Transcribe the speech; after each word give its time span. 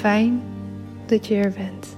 Fijn 0.00 0.42
dat 1.06 1.26
je 1.26 1.34
er 1.34 1.52
bent. 1.52 1.96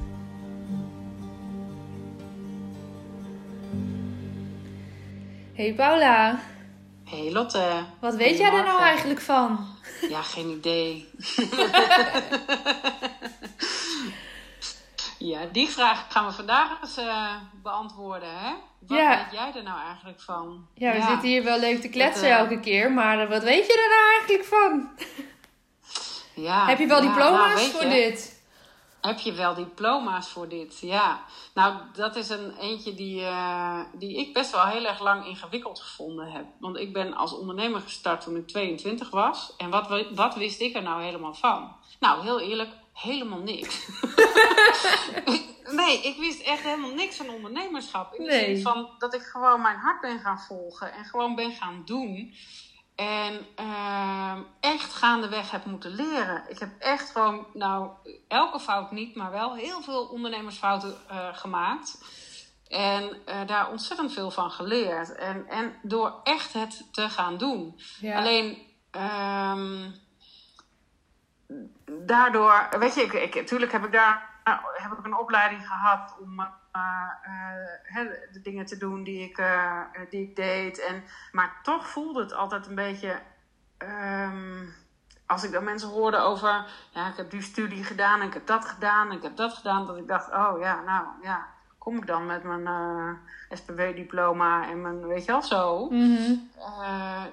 Hey 5.54 5.74
Paula. 5.74 6.40
Hey 7.04 7.32
Lotte. 7.32 7.84
Wat 8.00 8.14
weet 8.14 8.38
jij 8.38 8.52
er 8.52 8.64
nou 8.64 8.80
eigenlijk 8.80 9.20
van? 9.20 9.66
Ja, 10.08 10.22
geen 10.22 10.48
idee. 10.48 11.08
ja, 15.30 15.40
die 15.52 15.68
vraag 15.68 16.06
gaan 16.08 16.26
we 16.26 16.32
vandaag 16.32 16.82
eens 16.82 16.98
uh, 16.98 17.34
beantwoorden. 17.62 18.38
Hè? 18.38 18.52
Wat 18.86 18.98
ja. 18.98 19.16
weet 19.16 19.32
jij 19.32 19.52
er 19.56 19.62
nou 19.62 19.80
eigenlijk 19.86 20.20
van? 20.20 20.66
Ja, 20.74 20.92
we 20.92 21.02
zitten 21.02 21.28
hier 21.28 21.44
wel 21.44 21.60
leuk 21.60 21.80
te 21.80 21.88
kletsen 21.88 22.28
uh, 22.28 22.34
elke 22.34 22.60
keer, 22.60 22.92
maar 22.92 23.28
wat 23.28 23.42
weet 23.42 23.66
je 23.66 23.72
er 23.72 23.88
nou 23.88 24.02
eigenlijk 24.18 24.44
van? 24.44 24.90
Ja, 26.34 26.66
Heb 26.66 26.78
je 26.78 26.86
wel 26.86 27.02
ja, 27.02 27.08
diploma's 27.08 27.54
nou, 27.54 27.70
voor 27.70 27.82
je, 27.84 27.88
dit? 27.88 28.42
Heb 29.00 29.18
je 29.18 29.32
wel 29.32 29.54
diploma's 29.54 30.28
voor 30.28 30.48
dit? 30.48 30.78
Ja. 30.80 31.24
Nou, 31.54 31.76
dat 31.92 32.16
is 32.16 32.28
een 32.28 32.56
eentje 32.58 32.94
die, 32.94 33.20
uh, 33.20 33.80
die 33.92 34.16
ik 34.16 34.32
best 34.32 34.50
wel 34.50 34.64
heel 34.66 34.84
erg 34.84 35.00
lang 35.00 35.26
ingewikkeld 35.26 35.80
gevonden 35.80 36.32
heb. 36.32 36.44
Want 36.60 36.78
ik 36.78 36.92
ben 36.92 37.14
als 37.14 37.32
ondernemer 37.38 37.80
gestart 37.80 38.20
toen 38.20 38.36
ik 38.36 38.48
22 38.48 39.10
was. 39.10 39.54
En 39.56 39.70
wat, 39.70 40.06
wat 40.14 40.34
wist 40.34 40.60
ik 40.60 40.74
er 40.74 40.82
nou 40.82 41.02
helemaal 41.02 41.34
van? 41.34 41.76
Nou, 42.00 42.22
heel 42.22 42.40
eerlijk, 42.40 42.70
helemaal 42.92 43.38
niks. 43.38 43.88
nee, 45.80 46.02
ik 46.02 46.16
wist 46.18 46.42
echt 46.42 46.62
helemaal 46.62 46.94
niks 46.94 47.16
van 47.16 47.28
ondernemerschap. 47.30 48.14
In 48.14 48.24
de 48.24 48.30
Nee. 48.30 48.44
zin 48.54 48.62
van 48.62 48.88
dat 48.98 49.14
ik 49.14 49.22
gewoon 49.22 49.62
mijn 49.62 49.76
hart 49.78 50.00
ben 50.00 50.18
gaan 50.18 50.40
volgen 50.40 50.92
en 50.92 51.04
gewoon 51.04 51.34
ben 51.34 51.52
gaan 51.52 51.82
doen. 51.84 52.34
En 52.94 53.46
uh, 53.60 54.32
echt 54.32 54.42
gaandeweg 55.02 55.50
heb 55.50 55.64
moeten 55.64 55.90
leren. 55.90 56.42
Ik 56.48 56.58
heb 56.58 56.70
echt 56.78 57.10
gewoon, 57.10 57.46
nou, 57.52 57.90
elke 58.28 58.60
fout 58.60 58.90
niet, 58.90 59.16
maar 59.16 59.30
wel 59.30 59.54
heel 59.54 59.82
veel 59.82 60.06
ondernemersfouten 60.06 60.96
uh, 61.10 61.28
gemaakt. 61.32 61.98
En 62.68 63.02
uh, 63.28 63.46
daar 63.46 63.70
ontzettend 63.70 64.12
veel 64.12 64.30
van 64.30 64.50
geleerd. 64.50 65.14
En, 65.14 65.48
en 65.48 65.74
door 65.82 66.20
echt 66.22 66.52
het 66.52 66.88
te 66.92 67.08
gaan 67.08 67.36
doen. 67.36 67.80
Ja. 68.00 68.18
Alleen, 68.18 68.58
um, 68.90 69.94
daardoor, 72.06 72.68
weet 72.78 72.94
je, 72.94 73.02
ik, 73.02 73.12
ik, 73.12 73.34
natuurlijk 73.34 73.72
heb 73.72 73.84
ik 73.84 73.92
daar 73.92 74.30
heb 74.72 74.92
ik 74.98 75.04
een 75.04 75.18
opleiding 75.18 75.66
gehad 75.66 76.16
om 76.20 76.40
uh, 76.40 76.46
uh, 77.96 78.10
de 78.32 78.40
dingen 78.42 78.66
te 78.66 78.76
doen 78.76 79.04
die 79.04 79.28
ik, 79.28 79.38
uh, 79.38 79.80
die 80.10 80.28
ik 80.28 80.36
deed. 80.36 80.78
En, 80.78 81.04
maar 81.32 81.60
toch 81.62 81.88
voelde 81.88 82.20
het 82.20 82.32
altijd 82.32 82.66
een 82.66 82.74
beetje. 82.74 83.20
Um, 83.78 84.80
als 85.26 85.44
ik 85.44 85.52
dan 85.52 85.64
mensen 85.64 85.88
hoorde 85.88 86.16
over. 86.16 86.64
Ja, 86.90 87.08
ik 87.08 87.16
heb 87.16 87.30
die 87.30 87.42
studie 87.42 87.84
gedaan 87.84 88.20
en 88.20 88.26
ik 88.26 88.34
heb 88.34 88.46
dat 88.46 88.64
gedaan 88.64 89.10
en 89.10 89.16
ik 89.16 89.22
heb 89.22 89.36
dat 89.36 89.52
gedaan. 89.52 89.86
Dat 89.86 89.96
ik 89.96 90.08
dacht: 90.08 90.32
oh 90.32 90.60
ja, 90.60 90.80
nou 90.80 91.06
ja. 91.22 91.46
Kom 91.78 91.96
ik 91.96 92.06
dan 92.06 92.26
met 92.26 92.42
mijn 92.42 93.18
SPW-diploma 93.50 94.68
en 94.68 94.80
mijn. 94.80 95.06
Weet 95.06 95.24
je 95.24 95.32
wel 95.32 95.42
zo. 95.42 95.88
Mm 95.90 96.16
-hmm. 96.16 96.50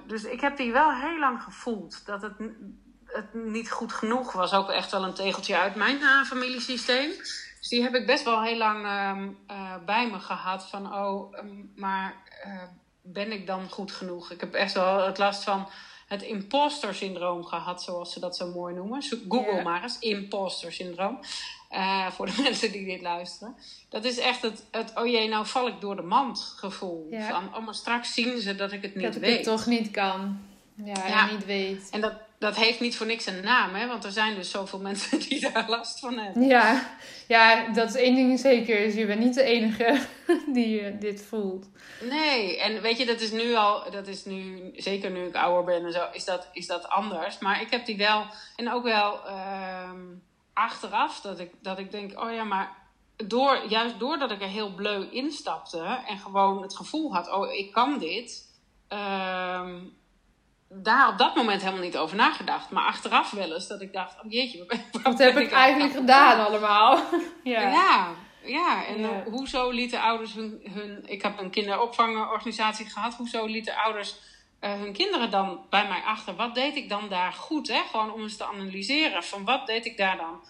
dus 0.06 0.24
ik 0.24 0.40
heb 0.40 0.56
die 0.56 0.72
wel 0.72 0.92
heel 0.92 1.18
lang 1.18 1.42
gevoeld. 1.42 2.06
Dat 2.06 2.22
het 2.22 2.34
het 3.12 3.34
niet 3.34 3.70
goed 3.70 3.92
genoeg 3.92 4.32
was. 4.32 4.52
Ook 4.52 4.70
echt 4.70 4.90
wel 4.90 5.04
een 5.04 5.14
tegeltje 5.14 5.58
uit 5.58 5.74
mijn 5.74 5.96
uh, 5.96 6.24
familiesysteem. 6.24 7.08
Dus 7.58 7.68
die 7.68 7.82
heb 7.82 7.94
ik 7.94 8.06
best 8.06 8.24
wel 8.24 8.42
heel 8.42 8.56
lang 8.56 8.84
uh, 8.84 9.56
uh, 9.56 9.74
bij 9.86 10.10
me 10.10 10.18
gehad. 10.18 10.68
Van, 10.68 10.94
oh, 10.94 11.38
um, 11.38 11.72
maar 11.76 12.14
uh, 12.46 12.62
ben 13.02 13.32
ik 13.32 13.46
dan 13.46 13.68
goed 13.70 13.92
genoeg? 13.92 14.30
Ik 14.30 14.40
heb 14.40 14.54
echt 14.54 14.72
wel 14.72 15.06
het 15.06 15.18
last 15.18 15.44
van 15.44 15.68
het 16.10 16.22
imposter 16.22 16.94
syndroom 16.94 17.44
gehad, 17.44 17.82
zoals 17.82 18.12
ze 18.12 18.20
dat 18.20 18.36
zo 18.36 18.48
mooi 18.48 18.74
noemen. 18.74 19.02
Google 19.28 19.52
yeah. 19.52 19.64
maar 19.64 19.82
eens, 19.82 19.98
imposter 19.98 20.72
syndroom. 20.72 21.18
Uh, 21.72 22.10
voor 22.10 22.26
de 22.26 22.42
mensen 22.42 22.72
die 22.72 22.84
dit 22.84 23.00
luisteren. 23.00 23.56
Dat 23.88 24.04
is 24.04 24.18
echt 24.18 24.42
het, 24.42 24.64
het 24.70 24.92
oh 24.94 25.06
jee, 25.06 25.28
nou 25.28 25.46
val 25.46 25.66
ik 25.68 25.80
door 25.80 25.96
de 25.96 26.02
mand 26.02 26.54
gevoel. 26.56 27.08
Van, 27.28 27.54
oh, 27.54 27.64
maar 27.64 27.74
straks 27.74 28.14
zien 28.14 28.40
ze 28.40 28.54
dat 28.54 28.72
ik 28.72 28.82
het 28.82 28.94
niet 28.94 29.04
dat 29.04 29.14
ik 29.14 29.20
weet. 29.20 29.34
het 29.34 29.44
toch 29.44 29.66
niet 29.66 29.90
kan. 29.90 30.38
Ja, 30.74 31.06
Ja. 31.06 31.28
en 31.28 31.34
niet 31.34 31.44
weet. 31.44 31.88
En 31.90 32.00
dat, 32.00 32.12
dat 32.40 32.56
heeft 32.56 32.80
niet 32.80 32.96
voor 32.96 33.06
niks 33.06 33.26
een 33.26 33.40
naam, 33.42 33.74
hè? 33.74 33.86
Want 33.86 34.04
er 34.04 34.12
zijn 34.12 34.34
dus 34.34 34.50
zoveel 34.50 34.78
mensen 34.88 35.18
die 35.18 35.40
daar 35.40 35.68
last 35.68 35.98
van 35.98 36.18
hebben. 36.18 36.46
Ja, 36.46 36.90
ja 37.28 37.68
dat 37.68 37.88
is 37.88 37.94
één 37.94 38.14
ding 38.14 38.38
zeker. 38.38 38.78
Is 38.78 38.94
je 38.94 39.06
bent 39.06 39.20
niet 39.20 39.34
de 39.34 39.42
enige 39.42 40.00
die 40.54 40.80
uh, 40.80 41.00
dit 41.00 41.22
voelt. 41.22 41.66
Nee, 42.00 42.60
en 42.60 42.80
weet 42.80 42.98
je, 42.98 43.06
dat 43.06 43.20
is 43.20 43.30
nu 43.30 43.54
al, 43.54 43.90
dat 43.90 44.06
is 44.06 44.24
nu, 44.24 44.70
zeker 44.74 45.10
nu 45.10 45.24
ik 45.24 45.34
ouder 45.34 45.64
ben 45.64 45.84
en 45.84 45.92
zo, 45.92 46.06
is 46.12 46.24
dat, 46.24 46.48
is 46.52 46.66
dat 46.66 46.88
anders. 46.88 47.38
Maar 47.38 47.60
ik 47.60 47.70
heb 47.70 47.86
die 47.86 47.96
wel, 47.96 48.26
en 48.56 48.72
ook 48.72 48.84
wel 48.84 49.20
um, 49.90 50.22
achteraf, 50.52 51.20
dat 51.20 51.38
ik, 51.38 51.50
dat 51.62 51.78
ik 51.78 51.90
denk, 51.90 52.20
oh 52.20 52.32
ja, 52.32 52.44
maar 52.44 52.76
door, 53.16 53.62
juist 53.68 53.98
doordat 53.98 54.30
ik 54.30 54.40
er 54.40 54.48
heel 54.48 54.74
bleu 54.74 55.08
instapte 55.10 56.02
en 56.06 56.18
gewoon 56.18 56.62
het 56.62 56.76
gevoel 56.76 57.14
had, 57.14 57.32
oh, 57.32 57.52
ik 57.52 57.72
kan 57.72 57.98
dit, 57.98 58.54
ehm, 58.88 59.78
daar 60.72 61.08
op 61.08 61.18
dat 61.18 61.34
moment 61.34 61.62
helemaal 61.62 61.84
niet 61.84 61.96
over 61.96 62.16
nagedacht. 62.16 62.70
Maar 62.70 62.84
achteraf 62.84 63.30
wel 63.30 63.52
eens 63.52 63.68
dat 63.68 63.80
ik 63.80 63.92
dacht, 63.92 64.16
oh 64.24 64.30
jeetje, 64.32 64.82
wat 65.02 65.18
heb 65.18 65.36
ik 65.36 65.52
eigenlijk 65.52 65.92
gedaan 65.92 66.46
allemaal? 66.46 66.96
ja. 67.44 67.60
ja. 67.60 68.08
Ja, 68.44 68.86
en 68.86 69.00
ja. 69.00 69.24
hoezo 69.30 69.70
lieten 69.70 70.00
ouders 70.00 70.34
hun, 70.34 70.60
hun... 70.70 71.02
Ik 71.06 71.22
heb 71.22 71.38
een 71.38 71.50
kinderopvangorganisatie 71.50 72.86
gehad. 72.86 73.14
Hoezo 73.14 73.46
lieten 73.46 73.76
ouders 73.76 74.14
uh, 74.60 74.72
hun 74.72 74.92
kinderen 74.92 75.30
dan 75.30 75.60
bij 75.70 75.88
mij 75.88 76.00
achter? 76.00 76.34
Wat 76.34 76.54
deed 76.54 76.76
ik 76.76 76.88
dan 76.88 77.08
daar 77.08 77.32
goed? 77.32 77.68
Hè? 77.68 77.80
Gewoon 77.90 78.12
om 78.12 78.22
eens 78.22 78.36
te 78.36 78.44
analyseren. 78.44 79.22
Van 79.22 79.44
wat 79.44 79.66
deed 79.66 79.86
ik 79.86 79.96
daar 79.96 80.16
dan 80.16 80.40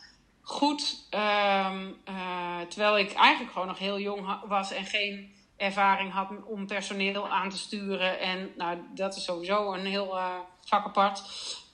goed? 0.43 1.07
Um, 1.11 1.97
uh, 2.09 2.61
terwijl 2.69 2.99
ik 2.99 3.13
eigenlijk 3.13 3.53
gewoon 3.53 3.69
nog 3.69 3.79
heel 3.79 3.99
jong 3.99 4.41
was 4.49 4.73
en 4.73 4.85
geen 4.85 5.35
ervaring 5.61 6.13
had 6.13 6.29
om 6.45 6.67
personeel 6.67 7.29
aan 7.29 7.51
te 7.51 7.59
sturen. 7.59 8.21
En 8.21 8.51
nou, 8.57 8.79
dat 8.95 9.17
is 9.17 9.25
sowieso 9.25 9.73
een 9.73 9.87
heel 9.87 10.17
uh, 10.17 10.35
vak 10.61 10.85
apart. 10.85 11.23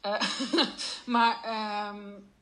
maar... 1.15 1.37
Um, 1.93 2.35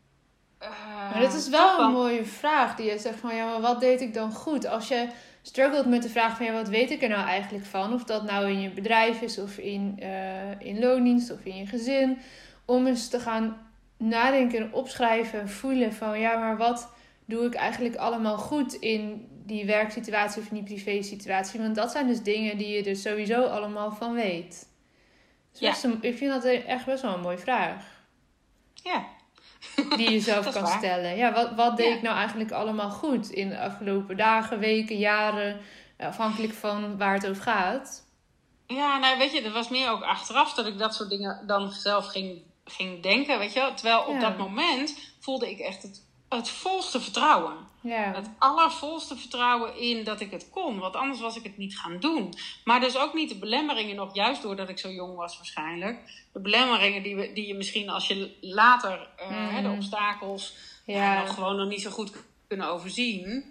maar 1.12 1.20
dat 1.20 1.35
is 1.35 1.49
wel 1.49 1.81
een 1.81 1.93
mooie 1.93 2.25
vraag 2.25 2.76
die 2.76 2.91
je 2.91 2.99
zegt 2.99 3.19
van 3.20 3.35
ja, 3.35 3.46
maar 3.46 3.61
wat 3.61 3.81
deed 3.81 4.00
ik 4.00 4.14
dan 4.14 4.32
goed? 4.32 4.67
Als 4.67 4.88
je 4.88 5.08
struggelt 5.43 5.87
met 5.87 6.02
de 6.02 6.08
vraag 6.08 6.37
van 6.37 6.46
ja, 6.46 6.52
wat 6.52 6.69
weet 6.69 6.91
ik 6.91 7.02
er 7.02 7.08
nou 7.08 7.26
eigenlijk 7.26 7.64
van? 7.64 7.93
Of 7.93 8.05
dat 8.05 8.25
nou 8.25 8.49
in 8.49 8.61
je 8.61 8.70
bedrijf 8.70 9.20
is 9.20 9.38
of 9.38 9.58
in, 9.58 9.99
in 10.58 10.79
loondienst 10.79 11.31
of 11.31 11.44
in 11.44 11.56
je 11.56 11.67
gezin. 11.67 12.19
Om 12.64 12.87
eens 12.87 13.08
te 13.08 13.20
gaan 13.20 13.56
nadenken 13.96 14.58
en 14.58 14.73
opschrijven 14.73 15.41
en 15.41 15.49
voelen 15.49 15.93
van 15.93 16.20
ja, 16.20 16.38
maar 16.38 16.56
wat 16.56 16.88
doe 17.25 17.44
ik 17.44 17.55
eigenlijk 17.55 17.96
allemaal 17.96 18.38
goed 18.38 18.73
in 18.73 19.29
die 19.46 19.64
werksituatie 19.64 20.43
of 20.43 20.49
in 20.49 20.55
die 20.55 20.75
privé 20.75 21.02
situatie? 21.02 21.61
Want 21.61 21.75
dat 21.75 21.91
zijn 21.91 22.06
dus 22.06 22.23
dingen 22.23 22.58
die 22.58 22.69
je 22.69 22.82
er 22.82 22.96
sowieso 22.96 23.44
allemaal 23.44 23.93
van 23.93 24.14
weet. 24.14 24.69
Dus 25.52 25.82
ja. 25.82 25.91
ik 26.00 26.17
vind 26.17 26.32
dat 26.32 26.44
echt 26.44 26.87
best 26.87 27.02
wel 27.02 27.14
een 27.14 27.20
mooie 27.20 27.38
vraag. 27.38 27.85
Ja, 28.75 29.06
die 29.96 30.11
je 30.11 30.20
zelf 30.31 30.52
kan 30.52 30.67
stellen. 30.67 31.17
Ja, 31.17 31.32
wat, 31.32 31.55
wat 31.55 31.76
deed 31.76 31.96
ik 31.96 32.02
nou 32.02 32.17
eigenlijk 32.17 32.52
allemaal 32.52 32.91
goed 32.91 33.31
in 33.31 33.49
de 33.49 33.61
afgelopen 33.61 34.17
dagen, 34.17 34.58
weken, 34.58 34.99
jaren, 34.99 35.61
afhankelijk 35.99 36.52
van 36.52 36.99
waar 36.99 37.14
het 37.14 37.26
over 37.26 37.43
gaat? 37.43 38.05
Ja, 38.67 38.99
nou 38.99 39.19
weet 39.19 39.32
je, 39.32 39.43
dat 39.43 39.52
was 39.52 39.69
meer 39.69 39.91
ook 39.91 40.02
achteraf 40.02 40.55
dat 40.55 40.67
ik 40.67 40.79
dat 40.79 40.94
soort 40.94 41.11
dingen 41.11 41.46
dan 41.46 41.73
zelf 41.73 42.06
ging, 42.06 42.43
ging 42.64 43.02
denken, 43.02 43.38
weet 43.38 43.52
je 43.52 43.73
Terwijl 43.75 44.02
op 44.02 44.20
dat 44.20 44.38
moment 44.38 44.99
voelde 45.20 45.50
ik 45.50 45.58
echt 45.58 45.82
het 45.82 46.03
het 46.36 46.48
volste 46.48 47.00
vertrouwen. 47.00 47.54
Ja. 47.81 48.12
Het 48.14 48.28
allervolste 48.38 49.16
vertrouwen 49.16 49.78
in 49.78 50.04
dat 50.04 50.20
ik 50.20 50.31
het 50.31 50.50
kon. 50.50 50.78
Want 50.78 50.96
anders 50.96 51.20
was 51.20 51.36
ik 51.36 51.42
het 51.42 51.56
niet 51.56 51.78
gaan 51.78 52.00
doen. 52.00 52.34
Maar 52.64 52.81
dus 52.81 52.96
ook 52.96 53.14
niet 53.14 53.28
de 53.28 53.38
belemmeringen 53.38 53.96
nog, 53.96 54.14
juist 54.14 54.42
doordat 54.42 54.69
ik 54.69 54.78
zo 54.78 54.90
jong 54.90 55.16
was 55.16 55.36
waarschijnlijk. 55.36 56.25
De 56.32 56.40
belemmeringen 56.40 57.02
die, 57.02 57.16
we, 57.16 57.32
die 57.32 57.46
je 57.46 57.54
misschien 57.54 57.88
als 57.88 58.06
je 58.06 58.36
later 58.40 59.08
uh, 59.20 59.26
hè, 59.28 59.62
de 59.62 59.70
obstakels 59.70 60.54
ja. 60.84 61.20
nog 61.20 61.34
gewoon 61.34 61.56
nog 61.56 61.69
niet 61.69 61.82
zo 61.82 61.90
goed 61.90 62.12
kunnen 62.48 62.69
overzien. 62.69 63.44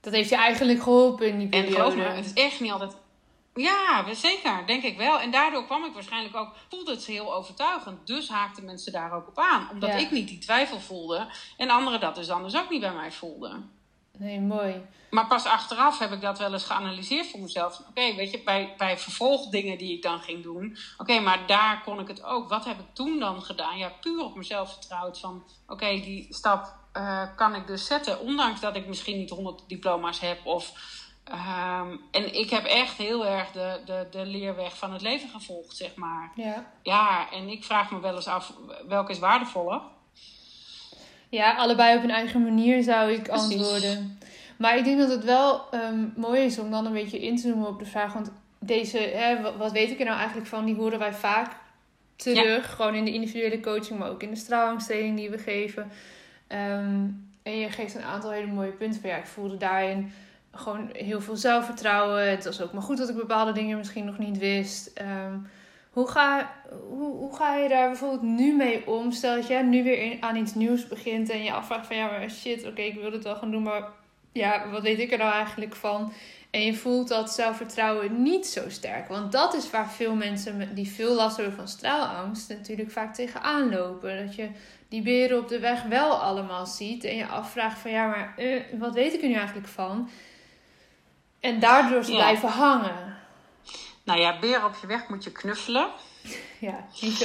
Dat 0.00 0.12
heeft 0.12 0.28
je 0.28 0.36
eigenlijk 0.36 0.82
geholpen 0.82 1.28
in 1.28 1.38
die 1.38 1.48
periode. 1.48 1.76
En 1.76 1.76
geloof 1.76 1.94
me, 1.94 2.02
het 2.02 2.24
is 2.24 2.32
echt 2.32 2.60
niet 2.60 2.72
altijd 2.72 2.96
ja, 3.54 4.14
zeker, 4.14 4.66
denk 4.66 4.82
ik 4.82 4.96
wel. 4.96 5.20
En 5.20 5.30
daardoor 5.30 5.64
kwam 5.64 5.84
ik 5.84 5.92
waarschijnlijk 5.92 6.36
ook, 6.36 6.54
voelde 6.68 6.90
het 6.90 7.04
heel 7.04 7.34
overtuigend. 7.34 8.06
Dus 8.06 8.28
haakten 8.28 8.64
mensen 8.64 8.92
daar 8.92 9.12
ook 9.12 9.28
op 9.28 9.38
aan. 9.38 9.68
Omdat 9.70 10.00
ik 10.00 10.10
niet 10.10 10.28
die 10.28 10.38
twijfel 10.38 10.80
voelde. 10.80 11.26
En 11.56 11.70
anderen 11.70 12.00
dat 12.00 12.14
dus 12.14 12.30
anders 12.30 12.56
ook 12.56 12.70
niet 12.70 12.80
bij 12.80 12.94
mij 12.94 13.12
voelden. 13.12 13.70
Nee, 14.18 14.40
mooi. 14.40 14.82
Maar 15.10 15.26
pas 15.26 15.44
achteraf 15.44 15.98
heb 15.98 16.12
ik 16.12 16.20
dat 16.20 16.38
wel 16.38 16.52
eens 16.52 16.64
geanalyseerd 16.64 17.26
voor 17.26 17.40
mezelf. 17.40 17.82
Oké, 17.88 18.14
weet 18.14 18.30
je, 18.30 18.42
bij, 18.42 18.74
bij 18.76 18.98
vervolgdingen 18.98 19.78
die 19.78 19.96
ik 19.96 20.02
dan 20.02 20.20
ging 20.20 20.42
doen. 20.42 20.76
Oké, 20.98 21.20
maar 21.20 21.46
daar 21.46 21.82
kon 21.82 22.00
ik 22.00 22.08
het 22.08 22.22
ook. 22.22 22.48
Wat 22.48 22.64
heb 22.64 22.78
ik 22.78 22.94
toen 22.94 23.18
dan 23.18 23.42
gedaan? 23.42 23.78
Ja, 23.78 23.92
puur 24.00 24.24
op 24.24 24.36
mezelf 24.36 24.72
vertrouwd. 24.72 25.20
Van, 25.20 25.44
oké, 25.66 25.86
die 25.86 26.26
stap 26.30 26.74
uh, 26.96 27.22
kan 27.36 27.54
ik 27.54 27.66
dus 27.66 27.86
zetten. 27.86 28.20
Ondanks 28.20 28.60
dat 28.60 28.76
ik 28.76 28.86
misschien 28.86 29.16
niet 29.16 29.30
100 29.30 29.62
diploma's 29.66 30.20
heb 30.20 30.46
of 30.46 30.72
Um, 31.32 32.00
en 32.10 32.34
ik 32.34 32.50
heb 32.50 32.64
echt 32.64 32.96
heel 32.96 33.26
erg 33.26 33.50
de, 33.50 33.80
de, 33.84 34.06
de 34.10 34.26
leerweg 34.26 34.78
van 34.78 34.92
het 34.92 35.02
leven 35.02 35.28
gevolgd, 35.28 35.76
zeg 35.76 35.94
maar. 35.94 36.30
Ja. 36.34 36.66
Ja, 36.82 37.30
en 37.32 37.48
ik 37.48 37.64
vraag 37.64 37.90
me 37.90 38.00
wel 38.00 38.14
eens 38.14 38.26
af, 38.26 38.52
welke 38.88 39.12
is 39.12 39.18
waardevoller? 39.18 39.80
Ja, 41.28 41.54
allebei 41.54 41.96
op 41.96 42.00
hun 42.00 42.10
eigen 42.10 42.42
manier 42.42 42.82
zou 42.82 43.12
ik 43.12 43.28
antwoorden. 43.28 44.18
Maar 44.58 44.76
ik 44.76 44.84
denk 44.84 44.98
dat 44.98 45.10
het 45.10 45.24
wel 45.24 45.64
um, 45.74 46.12
mooi 46.16 46.40
is 46.40 46.58
om 46.58 46.70
dan 46.70 46.86
een 46.86 46.92
beetje 46.92 47.20
in 47.20 47.36
te 47.36 47.42
zoomen 47.42 47.68
op 47.68 47.78
de 47.78 47.86
vraag. 47.86 48.12
Want 48.12 48.30
deze, 48.58 48.98
hè, 48.98 49.56
wat 49.56 49.72
weet 49.72 49.90
ik 49.90 49.98
er 49.98 50.04
nou 50.04 50.16
eigenlijk 50.16 50.48
van, 50.48 50.64
die 50.64 50.74
horen 50.74 50.98
wij 50.98 51.14
vaak 51.14 51.56
terug. 52.16 52.74
Gewoon 52.74 52.94
in 52.94 53.04
de 53.04 53.12
individuele 53.12 53.60
coaching, 53.60 53.98
maar 53.98 54.10
ook 54.10 54.22
in 54.22 54.30
de 54.30 54.36
straalangsttraining 54.36 55.16
die 55.16 55.30
we 55.30 55.38
geven. 55.38 55.90
Um, 56.48 57.30
en 57.42 57.58
je 57.58 57.70
geeft 57.70 57.94
een 57.94 58.02
aantal 58.02 58.30
hele 58.30 58.52
mooie 58.52 58.70
punten 58.70 59.00
van 59.00 59.10
ja, 59.10 59.16
ik 59.16 59.26
voelde 59.26 59.56
daarin 59.56 60.12
gewoon 60.52 60.88
heel 60.92 61.20
veel 61.20 61.36
zelfvertrouwen. 61.36 62.30
Het 62.30 62.44
was 62.44 62.60
ook 62.60 62.72
maar 62.72 62.82
goed 62.82 62.98
dat 62.98 63.08
ik 63.08 63.16
bepaalde 63.16 63.52
dingen 63.52 63.76
misschien 63.76 64.04
nog 64.04 64.18
niet 64.18 64.38
wist. 64.38 64.86
Ehm, 64.94 65.38
hoe, 65.90 66.08
ga, 66.08 66.52
hoe, 66.88 67.16
hoe 67.16 67.36
ga 67.36 67.56
je 67.56 67.68
daar 67.68 67.88
bijvoorbeeld 67.88 68.22
nu 68.22 68.56
mee 68.56 68.86
om? 68.86 69.12
Stel 69.12 69.34
dat 69.34 69.46
jij 69.46 69.62
nu 69.62 69.82
weer 69.82 70.16
aan 70.20 70.36
iets 70.36 70.54
nieuws 70.54 70.88
begint 70.88 71.30
en 71.30 71.42
je 71.42 71.52
afvraagt 71.52 71.86
van 71.86 71.96
ja, 71.96 72.06
maar 72.06 72.30
shit, 72.30 72.66
oké, 72.66 72.82
ik 72.82 73.00
wil 73.00 73.12
het 73.12 73.24
wel 73.24 73.36
gaan 73.36 73.50
doen, 73.50 73.62
maar 73.62 73.88
ja, 74.32 74.70
wat 74.70 74.82
weet 74.82 74.98
ik 74.98 75.12
er 75.12 75.18
nou 75.18 75.32
eigenlijk 75.32 75.74
van? 75.74 76.12
En 76.50 76.64
je 76.64 76.74
voelt 76.74 77.08
dat 77.08 77.32
zelfvertrouwen 77.32 78.22
niet 78.22 78.46
zo 78.46 78.68
sterk. 78.68 79.08
Want 79.08 79.32
dat 79.32 79.54
is 79.54 79.70
waar 79.70 79.90
veel 79.90 80.14
mensen 80.14 80.74
die 80.74 80.88
veel 80.88 81.14
last 81.14 81.36
hebben 81.36 81.54
van 81.54 81.68
straalangst 81.68 82.48
natuurlijk 82.48 82.90
vaak 82.90 83.14
tegenaan 83.14 83.70
lopen. 83.70 84.26
Dat 84.26 84.34
je 84.34 84.48
die 84.88 85.02
beren 85.02 85.38
op 85.38 85.48
de 85.48 85.58
weg 85.58 85.82
wel 85.82 86.10
allemaal 86.10 86.66
ziet 86.66 87.04
en 87.04 87.16
je 87.16 87.26
afvraagt 87.26 87.78
van 87.78 87.90
ja, 87.90 88.06
maar 88.06 88.34
uh, 88.38 88.60
wat 88.78 88.94
weet 88.94 89.14
ik 89.14 89.22
er 89.22 89.28
nu 89.28 89.34
eigenlijk 89.34 89.68
van? 89.68 90.08
En 91.42 91.60
daardoor 91.60 92.04
ze 92.04 92.12
blijven 92.12 92.48
hangen. 92.48 93.16
Nou 94.04 94.20
ja, 94.20 94.38
beren 94.38 94.64
op 94.64 94.74
je 94.80 94.86
weg 94.86 95.08
moet 95.08 95.24
je 95.24 95.32
knuffelen. 95.32 95.90
Ja, 96.60 96.86
niet 97.00 97.12
zo. 97.12 97.24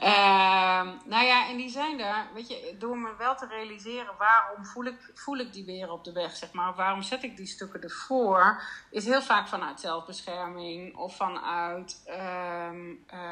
uh, 0.00 0.88
nou 1.12 1.24
ja, 1.24 1.48
en 1.48 1.56
die 1.56 1.70
zijn 1.70 1.98
daar, 1.98 2.28
weet 2.34 2.48
je, 2.48 2.76
door 2.78 2.98
me 2.98 3.14
wel 3.18 3.36
te 3.36 3.46
realiseren 3.46 4.14
waarom 4.18 4.64
voel 4.64 4.84
ik, 4.84 5.10
voel 5.14 5.36
ik 5.36 5.52
die 5.52 5.64
beren 5.64 5.92
op 5.92 6.04
de 6.04 6.12
weg, 6.12 6.36
zeg 6.36 6.52
maar. 6.52 6.74
Waarom 6.74 7.02
zet 7.02 7.22
ik 7.22 7.36
die 7.36 7.46
stukken 7.46 7.82
ervoor? 7.82 8.62
Is 8.90 9.04
heel 9.04 9.22
vaak 9.22 9.48
vanuit 9.48 9.80
zelfbescherming 9.80 10.96
of 10.96 11.16
vanuit 11.16 12.02
uh, 12.06 12.70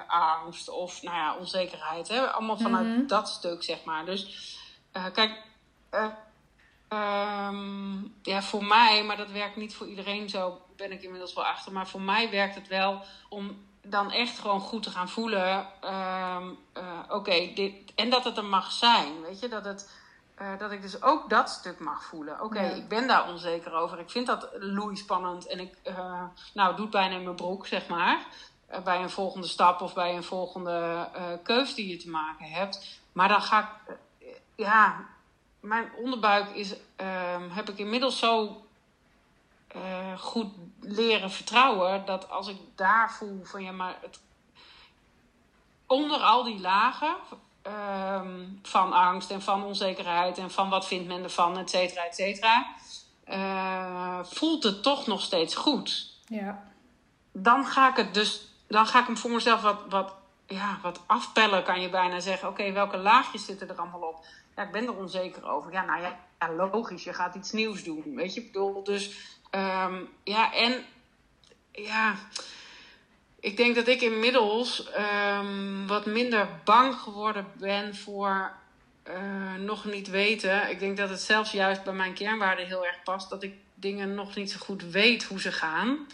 angst 0.06 0.68
of 0.68 1.02
nou 1.02 1.16
ja, 1.16 1.36
onzekerheid. 1.36 2.08
Hè? 2.08 2.30
Allemaal 2.30 2.58
vanuit 2.58 2.86
mhm. 2.86 3.06
dat 3.06 3.28
stuk, 3.28 3.62
zeg 3.62 3.84
maar. 3.84 4.04
Dus 4.04 4.56
uh, 4.96 5.04
kijk, 5.12 5.42
uh, 5.94 6.06
Um, 6.88 8.14
ja, 8.22 8.42
voor 8.42 8.64
mij, 8.64 9.04
maar 9.04 9.16
dat 9.16 9.30
werkt 9.30 9.56
niet 9.56 9.74
voor 9.74 9.86
iedereen 9.86 10.28
zo, 10.28 10.60
ben 10.76 10.92
ik 10.92 11.02
inmiddels 11.02 11.34
wel 11.34 11.44
achter. 11.44 11.72
Maar 11.72 11.88
voor 11.88 12.00
mij 12.00 12.30
werkt 12.30 12.54
het 12.54 12.68
wel 12.68 13.02
om 13.28 13.64
dan 13.82 14.10
echt 14.10 14.38
gewoon 14.38 14.60
goed 14.60 14.82
te 14.82 14.90
gaan 14.90 15.08
voelen. 15.08 15.58
Um, 15.84 16.58
uh, 16.76 17.00
Oké, 17.08 17.52
dit 17.54 17.72
en 17.94 18.10
dat 18.10 18.24
het 18.24 18.36
er 18.36 18.44
mag 18.44 18.72
zijn. 18.72 19.22
Weet 19.22 19.40
je, 19.40 19.48
dat, 19.48 19.64
het, 19.64 19.90
uh, 20.40 20.58
dat 20.58 20.72
ik 20.72 20.82
dus 20.82 21.02
ook 21.02 21.30
dat 21.30 21.50
stuk 21.50 21.78
mag 21.78 22.04
voelen. 22.04 22.42
Oké, 22.42 22.60
ik 22.60 22.88
ben 22.88 23.06
daar 23.06 23.28
onzeker 23.28 23.72
over. 23.72 23.98
Ik 23.98 24.10
vind 24.10 24.26
dat 24.26 24.48
spannend 24.92 25.46
En 25.46 25.60
ik, 25.60 25.74
uh, 25.84 26.22
nou, 26.54 26.76
doe 26.76 26.88
bijna 26.88 27.14
in 27.14 27.22
mijn 27.22 27.36
broek, 27.36 27.66
zeg 27.66 27.88
maar. 27.88 28.26
bij 28.84 29.02
een 29.02 29.10
volgende 29.10 29.46
stap 29.46 29.80
of 29.80 29.94
bij 29.94 30.16
een 30.16 30.24
volgende 30.24 31.08
keus 31.42 31.74
die 31.74 31.88
je 31.88 31.96
te 31.96 32.10
maken 32.10 32.46
hebt. 32.46 33.00
Maar 33.12 33.28
dan 33.28 33.42
ga 33.42 33.60
ik, 33.60 33.96
ja, 34.54 35.06
mijn 35.60 35.90
onderbuik 35.96 36.48
is, 36.50 36.72
uh, 36.72 36.76
heb 37.48 37.68
ik 37.68 37.78
inmiddels 37.78 38.18
zo 38.18 38.62
uh, 39.76 40.18
goed 40.18 40.52
leren 40.80 41.30
vertrouwen. 41.30 42.04
Dat 42.04 42.30
als 42.30 42.48
ik 42.48 42.56
daar 42.74 43.12
voel 43.12 43.44
van 43.44 43.62
ja, 43.62 43.72
maar 43.72 43.98
het, 44.00 44.20
onder 45.86 46.20
al 46.20 46.42
die 46.44 46.60
lagen 46.60 47.14
uh, 47.66 48.20
van 48.62 48.92
angst 48.92 49.30
en 49.30 49.42
van 49.42 49.64
onzekerheid 49.64 50.38
en 50.38 50.50
van 50.50 50.68
wat 50.68 50.86
vindt 50.86 51.08
men 51.08 51.22
ervan, 51.22 51.58
et 51.58 51.70
cetera, 51.70 52.04
et 52.04 52.14
cetera. 52.14 52.66
Uh, 53.26 54.18
voelt 54.22 54.62
het 54.62 54.82
toch 54.82 55.06
nog 55.06 55.20
steeds 55.20 55.54
goed. 55.54 56.14
Ja. 56.26 56.64
Dan 57.32 57.66
ga 57.66 57.90
ik 57.90 57.96
het 57.96 58.14
dus, 58.14 58.48
dan 58.68 58.86
ga 58.86 59.00
ik 59.00 59.06
hem 59.06 59.16
voor 59.16 59.30
mezelf 59.30 59.60
wat, 59.60 59.78
wat, 59.88 60.12
ja, 60.46 60.78
wat 60.82 61.00
afpellen, 61.06 61.64
kan 61.64 61.80
je 61.80 61.90
bijna 61.90 62.20
zeggen. 62.20 62.48
Oké, 62.48 62.72
welke 62.72 62.96
laagjes 62.96 63.44
zitten 63.44 63.68
er 63.68 63.76
allemaal 63.76 64.00
op? 64.00 64.24
Ja, 64.56 64.62
ik 64.62 64.72
ben 64.72 64.86
er 64.86 64.96
onzeker 64.96 65.48
over. 65.48 65.72
Ja, 65.72 65.84
nou 65.84 66.00
ja, 66.02 66.18
ja 66.38 66.52
logisch, 66.52 67.04
je 67.04 67.12
gaat 67.12 67.34
iets 67.34 67.52
nieuws 67.52 67.84
doen. 67.84 68.14
Weet 68.14 68.34
je, 68.34 68.40
ik 68.40 68.52
bedoel, 68.52 68.84
dus 68.84 69.10
um, 69.50 70.08
ja, 70.24 70.52
en 70.54 70.84
ja, 71.72 72.14
ik 73.40 73.56
denk 73.56 73.74
dat 73.74 73.86
ik 73.86 74.00
inmiddels 74.00 74.88
um, 74.98 75.86
wat 75.86 76.06
minder 76.06 76.48
bang 76.64 76.94
geworden 76.94 77.46
ben 77.58 77.96
voor 77.96 78.52
eh, 79.02 79.54
nog 79.54 79.84
niet 79.84 80.08
weten. 80.10 80.70
Ik 80.70 80.78
denk 80.78 80.96
dat 80.96 81.08
het 81.08 81.20
zelfs 81.20 81.50
juist 81.52 81.84
bij 81.84 81.92
mijn 81.92 82.14
kernwaarden 82.14 82.66
heel 82.66 82.86
erg 82.86 83.02
past 83.04 83.30
dat 83.30 83.42
ik 83.42 83.54
dingen 83.74 84.14
nog 84.14 84.34
niet 84.36 84.50
zo 84.50 84.58
goed 84.58 84.82
weet 84.82 85.24
hoe 85.24 85.40
ze 85.40 85.52
gaan. 85.52 86.06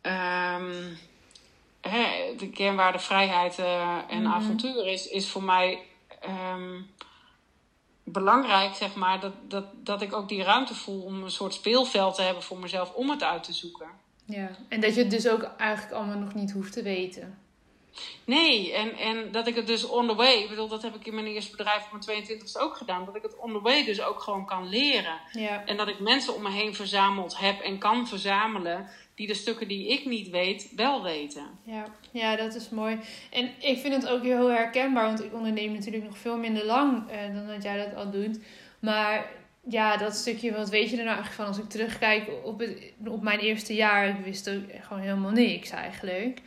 Ehm, 0.00 0.94
hè, 1.80 2.34
de 2.36 2.50
kernwaarde 2.50 2.98
vrijheid 2.98 3.58
eh, 3.58 3.98
en 4.08 4.22
Mhm. 4.22 4.32
avontuur 4.32 4.86
is, 4.86 5.08
is 5.08 5.28
voor 5.30 5.42
mij 5.42 5.82
ehm, 6.20 6.80
belangrijk, 8.12 8.74
zeg 8.74 8.94
maar, 8.94 9.20
dat, 9.20 9.32
dat, 9.48 9.64
dat 9.74 10.02
ik 10.02 10.12
ook 10.12 10.28
die 10.28 10.42
ruimte 10.42 10.74
voel 10.74 11.02
om 11.02 11.22
een 11.22 11.30
soort 11.30 11.54
speelveld 11.54 12.14
te 12.14 12.22
hebben 12.22 12.42
voor 12.42 12.58
mezelf 12.58 12.92
om 12.94 13.10
het 13.10 13.22
uit 13.22 13.42
te 13.42 13.52
zoeken. 13.52 13.88
Ja, 14.24 14.50
en 14.68 14.80
dat 14.80 14.94
je 14.94 15.00
het 15.00 15.10
dus 15.10 15.28
ook 15.28 15.42
eigenlijk 15.42 15.94
allemaal 15.94 16.18
nog 16.18 16.34
niet 16.34 16.52
hoeft 16.52 16.72
te 16.72 16.82
weten. 16.82 17.38
Nee, 18.24 18.72
en, 18.72 18.96
en 18.96 19.32
dat 19.32 19.46
ik 19.46 19.54
het 19.54 19.66
dus 19.66 19.84
on 19.84 20.08
the 20.08 20.14
way, 20.14 20.34
ik 20.34 20.48
bedoel, 20.48 20.68
dat 20.68 20.82
heb 20.82 20.94
ik 20.94 21.06
in 21.06 21.14
mijn 21.14 21.26
eerste 21.26 21.56
bedrijf 21.56 21.84
op 21.84 22.06
mijn 22.06 22.24
22e 22.24 22.60
ook 22.60 22.76
gedaan, 22.76 23.04
dat 23.04 23.16
ik 23.16 23.22
het 23.22 23.36
on 23.36 23.52
the 23.52 23.60
way 23.60 23.84
dus 23.84 24.02
ook 24.02 24.20
gewoon 24.20 24.46
kan 24.46 24.68
leren. 24.68 25.20
Ja. 25.32 25.64
En 25.64 25.76
dat 25.76 25.88
ik 25.88 26.00
mensen 26.00 26.34
om 26.34 26.42
me 26.42 26.50
heen 26.50 26.74
verzameld 26.74 27.38
heb 27.38 27.60
en 27.60 27.78
kan 27.78 28.08
verzamelen 28.08 28.88
die 29.18 29.26
de 29.26 29.34
stukken 29.34 29.68
die 29.68 29.88
ik 29.88 30.04
niet 30.04 30.30
weet, 30.30 30.72
wel 30.76 31.02
weten. 31.02 31.46
Ja, 31.62 31.84
ja, 32.10 32.36
dat 32.36 32.54
is 32.54 32.68
mooi. 32.68 32.98
En 33.30 33.50
ik 33.58 33.78
vind 33.78 33.94
het 33.94 34.08
ook 34.08 34.22
heel 34.22 34.50
herkenbaar, 34.50 35.04
want 35.04 35.24
ik 35.24 35.34
onderneem 35.34 35.72
natuurlijk 35.72 36.04
nog 36.04 36.18
veel 36.18 36.36
minder 36.36 36.64
lang 36.64 37.10
eh, 37.10 37.34
dan 37.34 37.46
dat 37.46 37.62
jij 37.62 37.76
dat 37.76 37.94
al 37.94 38.10
doet. 38.10 38.40
Maar 38.78 39.30
ja, 39.68 39.96
dat 39.96 40.14
stukje, 40.14 40.52
wat 40.52 40.68
weet 40.68 40.90
je 40.90 40.96
er 40.96 41.04
nou 41.04 41.16
eigenlijk 41.16 41.34
van 41.34 41.46
als 41.46 41.58
ik 41.58 41.68
terugkijk 41.68 42.30
op, 42.44 42.58
het, 42.58 42.92
op 43.06 43.22
mijn 43.22 43.38
eerste 43.38 43.74
jaar? 43.74 44.08
Ik 44.08 44.24
wist 44.24 44.50
ook 44.50 44.62
gewoon 44.80 45.02
helemaal 45.02 45.30
niks 45.30 45.70
eigenlijk. 45.70 46.40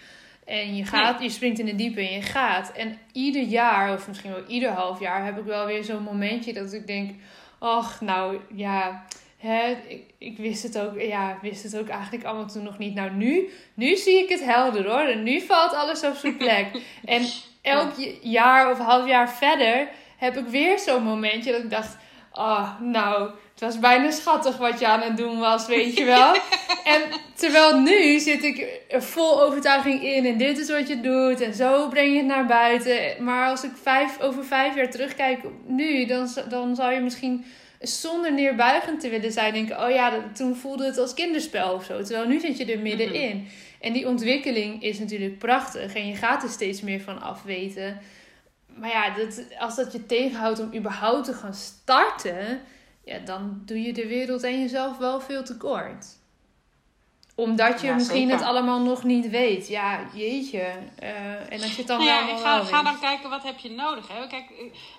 En 0.46 0.76
je 0.76 0.86
gaat, 0.86 1.22
je 1.22 1.30
springt 1.30 1.60
in 1.60 1.66
de 1.66 1.76
diepe 1.76 2.08
en 2.08 2.14
je 2.14 2.22
gaat. 2.22 2.72
En 2.72 2.98
ieder 3.12 3.44
jaar, 3.44 3.94
of 3.94 4.08
misschien 4.08 4.32
wel 4.32 4.46
ieder 4.48 4.70
half 4.70 5.00
jaar, 5.00 5.26
heb 5.26 5.38
ik 5.38 5.46
wel 5.46 5.66
weer 5.66 5.84
zo'n 5.84 6.04
momentje 6.04 6.54
dat 6.54 6.74
ik 6.74 6.88
denk: 6.88 7.16
ach, 7.60 8.02
nou 8.02 8.40
ja, 8.56 9.06
hè, 9.42 9.78
ik, 9.88 10.04
ik 10.18 10.38
wist 10.38 10.64
het 10.64 10.80
ook, 10.80 11.02
ja, 11.02 11.38
wist 11.42 11.64
het 11.64 11.78
ook 11.78 11.88
eigenlijk 11.88 12.24
allemaal 12.24 12.48
toen 12.48 12.64
nog 12.64 12.78
niet. 12.78 12.96
Nou, 12.96 13.12
nu, 13.12 13.50
nu 13.74 13.96
zie 13.96 14.24
ik 14.24 14.30
het 14.30 14.44
helder 14.44 14.90
hoor. 14.90 15.08
En 15.08 15.24
nu 15.24 15.42
valt 15.42 15.74
alles 15.74 16.04
op 16.04 16.16
zijn 16.16 16.38
plek. 16.38 16.68
en 17.06 17.26
elk 17.62 17.92
jaar 18.22 18.72
of 18.72 18.78
half 18.78 19.08
jaar 19.08 19.32
verder 19.32 19.90
heb 20.18 20.38
ik 20.38 20.46
weer 20.46 20.80
zo'n 20.80 21.04
momentje 21.04 21.52
dat 21.52 21.64
ik 21.64 21.70
dacht: 21.70 21.98
oh, 22.34 22.80
nou, 22.80 23.32
het 23.52 23.60
was 23.60 23.80
bijna 23.80 24.12
schattig 24.12 24.58
wat 24.58 24.80
je 24.80 24.88
aan 24.88 25.02
het 25.02 25.18
doen 25.18 25.40
was, 25.40 25.68
weet 25.68 25.98
je 25.98 26.04
wel. 26.04 26.34
en 26.96 27.02
terwijl 27.36 27.80
nu 27.80 28.20
zit 28.20 28.44
ik 28.44 28.84
er 28.90 29.04
vol 29.04 29.42
overtuiging 29.42 30.04
in 30.04 30.26
en 30.26 30.38
dit 30.38 30.58
is 30.58 30.70
wat 30.70 30.88
je 30.88 31.02
doet 31.02 31.42
en 31.42 31.54
zo 31.54 31.88
breng 31.88 32.12
je 32.12 32.18
het 32.18 32.26
naar 32.26 32.46
buiten. 32.46 33.24
Maar 33.24 33.50
als 33.50 33.64
ik 33.64 33.72
vijf, 33.82 34.20
over 34.20 34.46
vijf 34.46 34.76
jaar 34.76 34.90
terugkijk 34.90 35.40
nu, 35.66 36.06
dan, 36.06 36.30
dan 36.50 36.76
zou 36.76 36.94
je 36.94 37.00
misschien 37.00 37.46
zonder 37.82 38.34
neerbuigend 38.34 39.00
te 39.00 39.10
willen 39.10 39.32
zijn 39.32 39.54
denken: 39.54 39.84
oh 39.84 39.90
ja, 39.90 40.10
dat, 40.10 40.36
toen 40.36 40.56
voelde 40.56 40.86
het 40.86 40.98
als 40.98 41.14
kinderspel 41.14 41.74
of 41.74 41.84
zo. 41.84 42.02
Terwijl 42.04 42.28
nu 42.28 42.40
zit 42.40 42.58
je 42.58 42.66
er 42.66 42.80
middenin. 42.80 43.48
En 43.80 43.94
die 43.94 44.08
ontwikkeling 44.08 44.84
is 44.84 45.00
natuurlijk 45.00 45.38
prachtig 45.38 45.96
en 45.96 46.08
je 46.08 46.16
gaat 46.16 46.44
er 46.44 46.50
steeds 46.50 46.82
meer 46.82 47.02
van 47.02 47.22
afweten. 47.22 48.00
Maar 48.76 48.90
ja, 48.90 49.16
dat, 49.16 49.44
als 49.60 49.76
dat 49.76 49.92
je 49.92 50.06
tegenhoudt 50.06 50.60
om 50.60 50.76
überhaupt 50.76 51.26
te 51.26 51.34
gaan 51.34 51.54
starten, 51.54 52.62
ja, 53.04 53.20
dan 53.20 53.62
doe 53.66 53.82
je 53.82 53.94
de 53.94 54.08
wereld 54.08 54.44
en 54.44 54.60
jezelf 54.60 54.98
wel 54.98 55.22
veel 55.22 55.44
tekort. 55.44 56.06
Omdat 57.42 57.82
je 57.82 57.88
Ja, 57.88 57.94
misschien 57.94 58.22
zeker. 58.22 58.34
het 58.38 58.44
allemaal 58.46 58.80
nog 58.80 59.04
niet 59.04 59.30
weet. 59.30 59.68
Ja, 59.68 60.00
jeetje. 60.14 60.74
Eh, 61.00 61.52
en 61.52 61.62
als 61.62 61.72
je 61.72 61.78
het 61.78 61.88
dan 61.88 61.98
Nou 61.98 62.10
ja, 62.10 62.26
wel 62.26 62.36
ik 62.38 62.44
wel 62.44 62.64
ga, 62.64 62.64
ga 62.64 62.84
dan 62.84 63.00
kijken 63.00 63.30
wat 63.30 63.44
heb 63.44 63.58
je 63.60 63.72
nodig. 63.72 64.08
Hè? 64.08 64.28
Kijk, 64.28 64.50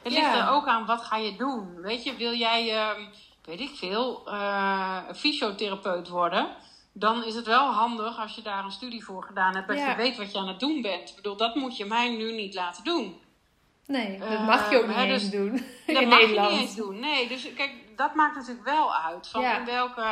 het 0.03 0.13
ligt 0.13 0.27
Ja. 0.27 0.47
er 0.47 0.53
ook 0.55 0.67
aan 0.67 0.87
wat 0.87 1.03
ga 1.03 1.17
je 1.17 1.37
doen. 1.37 1.81
Weet 1.81 2.05
je, 2.05 2.17
wil 2.17 2.33
jij, 2.35 2.71
ehm, 2.79 3.01
weet 3.45 3.61
ik 3.61 3.71
veel, 3.77 4.23
eh, 4.27 4.99
fysiotherapeut 5.15 6.09
worden? 6.09 6.49
Dan 6.93 7.25
is 7.25 7.35
het 7.35 7.47
wel 7.47 7.71
handig 7.73 8.21
als 8.21 8.35
je 8.35 8.43
daar 8.43 8.65
een 8.65 8.71
studie 8.71 9.05
voor 9.05 9.23
gedaan 9.23 9.55
hebt. 9.55 9.69
Dat 9.69 9.79
Ja. 9.79 9.91
je 9.91 9.97
weet 9.97 10.17
wat 10.17 10.33
je 10.33 10.39
aan 10.39 10.49
het 10.49 10.61
doen 10.61 10.83
bent. 10.83 11.09
Ik 11.09 11.17
bedoel, 11.17 11.37
dat 11.37 11.55
moet 11.55 11.77
je 11.77 11.85
mij 11.85 12.09
nu 12.17 12.33
niet 12.33 12.55
laten 12.55 12.85
doen. 12.85 13.21
Nee, 13.87 14.19
dat 14.19 14.29
Eh, 14.29 14.47
mag 14.47 14.71
je 14.71 14.79
ook 14.79 14.87
niet 14.87 14.97
hè, 14.97 15.03
eens 15.05 15.23
dus 15.23 15.31
doen 15.31 15.51
Dat 15.87 16.03
in 16.03 16.09
mag 16.09 16.19
Nederland. 16.19 16.51
je 16.51 16.57
niet 16.57 16.61
eens 16.67 16.77
doen. 16.77 17.01
Nee, 17.01 17.29
dus 17.29 17.55
kijk, 17.55 17.73
dat 17.97 18.15
maakt 18.15 18.35
natuurlijk 18.35 18.65
wel 18.67 18.95
uit. 18.95 19.29
Van 19.29 19.41
Ja. 19.43 19.59
in 19.59 19.65
welke, 19.65 20.07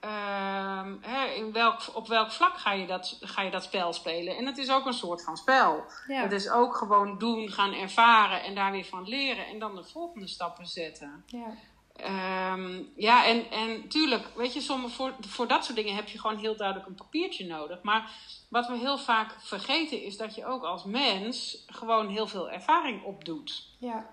ehm, 0.00 0.94
hè, 1.00 1.26
in 1.26 1.52
welk, 1.52 1.80
op 1.94 2.08
welk 2.08 2.30
vlak 2.30 2.58
ga 2.58 2.72
je, 2.72 2.86
dat, 2.86 3.18
ga 3.20 3.42
je 3.42 3.50
dat 3.50 3.64
spel 3.64 3.92
spelen. 3.92 4.36
En 4.36 4.46
het 4.46 4.58
is 4.58 4.70
ook 4.70 4.86
een 4.86 4.92
soort 4.92 5.24
van 5.24 5.36
spel. 5.36 5.84
Ja. 6.06 6.22
Het 6.22 6.32
is 6.32 6.50
ook 6.50 6.76
gewoon 6.76 7.18
doen, 7.18 7.50
gaan 7.50 7.72
ervaren 7.74 8.42
en 8.42 8.54
daar 8.54 8.72
weer 8.72 8.84
van 8.84 9.08
leren. 9.08 9.46
En 9.46 9.58
dan 9.58 9.74
de 9.74 9.84
volgende 9.84 10.26
stappen 10.26 10.66
zetten. 10.66 11.24
Ja. 11.26 11.54
Ehm, 11.96 12.82
ja, 12.96 13.26
en, 13.26 13.50
en 13.50 13.88
tuurlijk, 13.88 14.26
weet 14.34 14.54
je, 14.54 14.60
sommige, 14.60 14.94
voor, 14.94 15.14
voor 15.20 15.48
dat 15.48 15.64
soort 15.64 15.76
dingen 15.76 15.94
heb 15.94 16.08
je 16.08 16.18
gewoon 16.18 16.38
heel 16.38 16.56
duidelijk 16.56 16.88
een 16.88 16.94
papiertje 16.94 17.46
nodig. 17.46 17.82
Maar 17.82 18.10
wat 18.48 18.66
we 18.66 18.76
heel 18.76 18.98
vaak 18.98 19.34
vergeten 19.38 20.02
is 20.02 20.16
dat 20.16 20.34
je 20.34 20.46
ook 20.46 20.62
als 20.64 20.84
mens 20.84 21.64
gewoon 21.66 22.08
heel 22.08 22.26
veel 22.26 22.50
ervaring 22.50 23.02
opdoet. 23.02 23.68
ja. 23.78 24.10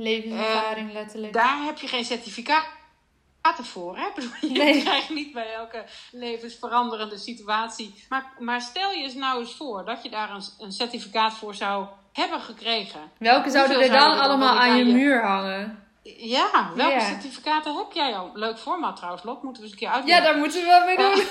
Levenservaring 0.00 0.92
letterlijk. 0.92 1.32
Daar 1.32 1.62
heb 1.62 1.78
je 1.78 1.88
geen 1.88 2.04
certificaten 3.42 3.64
voor. 3.64 3.96
Hè? 3.96 4.06
Bedoel, 4.14 4.30
Je 4.40 4.58
Nee. 4.58 4.82
krijgt 4.82 5.10
niet 5.10 5.32
bij 5.32 5.52
elke 5.54 5.84
levensveranderende 6.12 7.18
situatie. 7.18 8.04
Maar, 8.08 8.32
maar 8.38 8.60
stel 8.60 8.90
je 8.90 9.02
eens 9.02 9.14
nou 9.14 9.40
eens 9.40 9.54
voor 9.54 9.84
dat 9.84 10.02
je 10.02 10.10
daar 10.10 10.30
een, 10.30 10.42
een 10.58 10.72
certificaat 10.72 11.32
voor 11.34 11.54
zou 11.54 11.86
hebben 12.12 12.40
gekregen. 12.40 13.00
Welke 13.18 13.50
zouden 13.50 13.80
er 13.80 13.88
dan 13.90 14.00
zouden 14.00 14.20
allemaal 14.22 14.58
aan 14.58 14.66
je 14.66 14.70
aan 14.82 14.88
je- 14.88 14.92
muur 14.94 15.22
hangen? 15.24 15.82
Ja, 16.16 16.70
welke 16.74 16.92
Ja. 16.94 17.00
certificaten 17.06 17.76
heb 17.76 17.92
jij 17.92 18.16
al? 18.16 18.30
Leuk 18.34 18.58
format 18.58 18.96
trouwens, 18.96 19.22
Lot. 19.22 19.42
Moeten 19.42 19.62
we 19.62 19.68
eens 19.68 19.72
een 19.80 19.82
keer 19.82 19.88
Ja, 19.88 19.94
uitleggen. 19.94 20.24
daar 20.24 20.36
moeten 20.38 20.60
we 20.60 20.66
wel 20.66 20.84
mee 20.84 20.96
doen. 20.96 21.24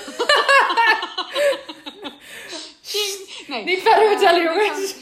Nee. 3.46 3.64
Niet 3.64 3.82
verder 3.82 4.08
vertellen, 4.08 4.48
Eh, 4.48 4.54
jongens. 4.66 4.94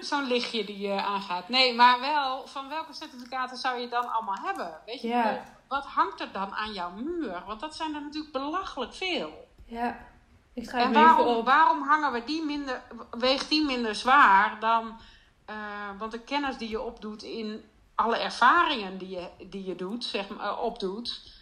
zo'n- 0.00 0.26
lichtje 0.26 0.64
die 0.64 0.78
je 0.78 0.92
aangaat. 1.02 1.48
Nee, 1.48 1.74
maar 1.74 2.00
wel, 2.00 2.46
van 2.46 2.68
welke 2.68 2.92
certificaten 2.92 3.56
zou 3.56 3.80
je 3.80 3.88
dan 3.88 4.12
allemaal 4.12 4.38
hebben? 4.44 4.78
Weet 4.86 5.00
je, 5.00 5.08
Ja. 5.08 5.44
Wat 5.74 5.86
hangt 5.86 6.20
er 6.20 6.32
dan 6.32 6.52
aan 6.54 6.72
jouw 6.72 6.90
muur? 6.90 7.42
Want 7.46 7.60
dat 7.60 7.76
zijn 7.76 7.94
er 7.94 8.02
natuurlijk 8.02 8.32
belachelijk 8.32 8.94
veel. 8.94 9.48
Ja, 9.64 10.06
ik 10.52 10.64
schrijf 10.64 10.84
En 10.86 10.92
waarom, 10.92 11.26
op. 11.26 11.44
waarom 11.44 11.82
hangen 11.82 12.12
we 12.12 12.24
die 12.24 12.44
minder, 12.44 12.82
weegt 13.10 13.48
die 13.48 13.64
minder 13.64 13.94
zwaar 13.94 14.60
dan... 14.60 14.96
eh, 15.44 15.54
want 15.98 16.12
de 16.12 16.20
kennis 16.20 16.56
die 16.56 16.68
je 16.68 16.80
opdoet 16.80 17.22
in 17.22 17.64
alle 17.94 18.16
ervaringen 18.16 18.98
die 18.98 19.08
je, 19.08 19.28
die 19.50 19.64
je 19.64 19.74
doet, 19.74 20.04
zeg 20.04 20.28
maar, 20.28 20.46
eh, 20.46 20.62
opdoet... 20.62 21.32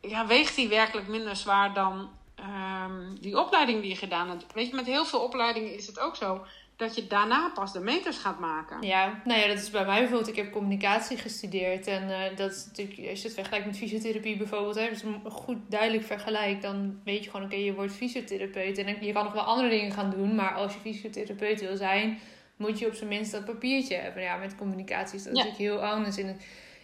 Ja, 0.00 0.26
weegt 0.26 0.56
die 0.56 0.68
werkelijk 0.68 1.08
minder 1.08 1.36
zwaar 1.36 1.74
dan 1.74 2.10
ehm, 2.34 3.14
die 3.20 3.38
opleiding 3.38 3.80
die 3.80 3.90
je 3.90 3.96
gedaan 3.96 4.28
hebt? 4.28 4.52
Weet 4.52 4.68
je, 4.68 4.74
met 4.74 4.86
heel 4.86 5.04
veel 5.04 5.20
opleidingen 5.20 5.74
is 5.74 5.86
het 5.86 5.98
ook 5.98 6.16
zo... 6.16 6.46
dat 6.78 6.94
je 6.94 7.06
daarna 7.06 7.50
pas 7.54 7.72
de 7.72 7.80
meters 7.80 8.18
gaat 8.18 8.38
maken. 8.38 8.82
Ja, 8.82 9.20
nou 9.24 9.40
ja, 9.40 9.46
dat 9.46 9.58
is 9.58 9.70
bij 9.70 9.84
mij 9.86 9.98
bijvoorbeeld. 9.98 10.28
Ik 10.28 10.36
heb 10.36 10.52
communicatie 10.52 11.16
gestudeerd. 11.16 11.86
En 11.86 12.10
eh, 12.10 12.36
dat 12.36 12.50
is 12.50 12.66
natuurlijk, 12.66 13.08
als 13.10 13.18
je 13.20 13.26
het 13.26 13.36
vergelijkt 13.36 13.66
met 13.66 13.76
fysiotherapie 13.76 14.36
bijvoorbeeld, 14.36 14.74
hè, 14.74 14.88
een 14.88 15.30
goed 15.30 15.58
duidelijk 15.68 16.04
vergelijk. 16.04 16.62
Dan 16.62 17.00
weet 17.04 17.24
je 17.24 17.30
gewoon, 17.30 17.46
oké, 17.46 17.56
je 17.56 17.74
wordt 17.74 17.92
fysiotherapeut. 17.92 18.78
En 18.78 18.96
je 19.00 19.12
kan 19.12 19.24
nog 19.24 19.32
wel 19.32 19.42
andere 19.42 19.68
dingen 19.68 19.92
gaan 19.92 20.10
doen. 20.10 20.34
Maar 20.34 20.54
als 20.54 20.74
je 20.74 20.80
fysiotherapeut 20.80 21.60
wil 21.60 21.76
zijn, 21.76 22.18
moet 22.56 22.78
je 22.78 22.86
op 22.86 22.94
zijn 22.94 23.08
minst 23.08 23.32
dat 23.32 23.44
papiertje 23.44 23.96
hebben. 23.96 24.22
Ja, 24.22 24.36
met 24.36 24.56
communicatie 24.56 25.18
is 25.18 25.24
dat 25.24 25.36
Ja. 25.36 25.44
natuurlijk 25.44 25.70
heel 25.70 25.84
anders. 25.84 26.18
In, 26.18 26.36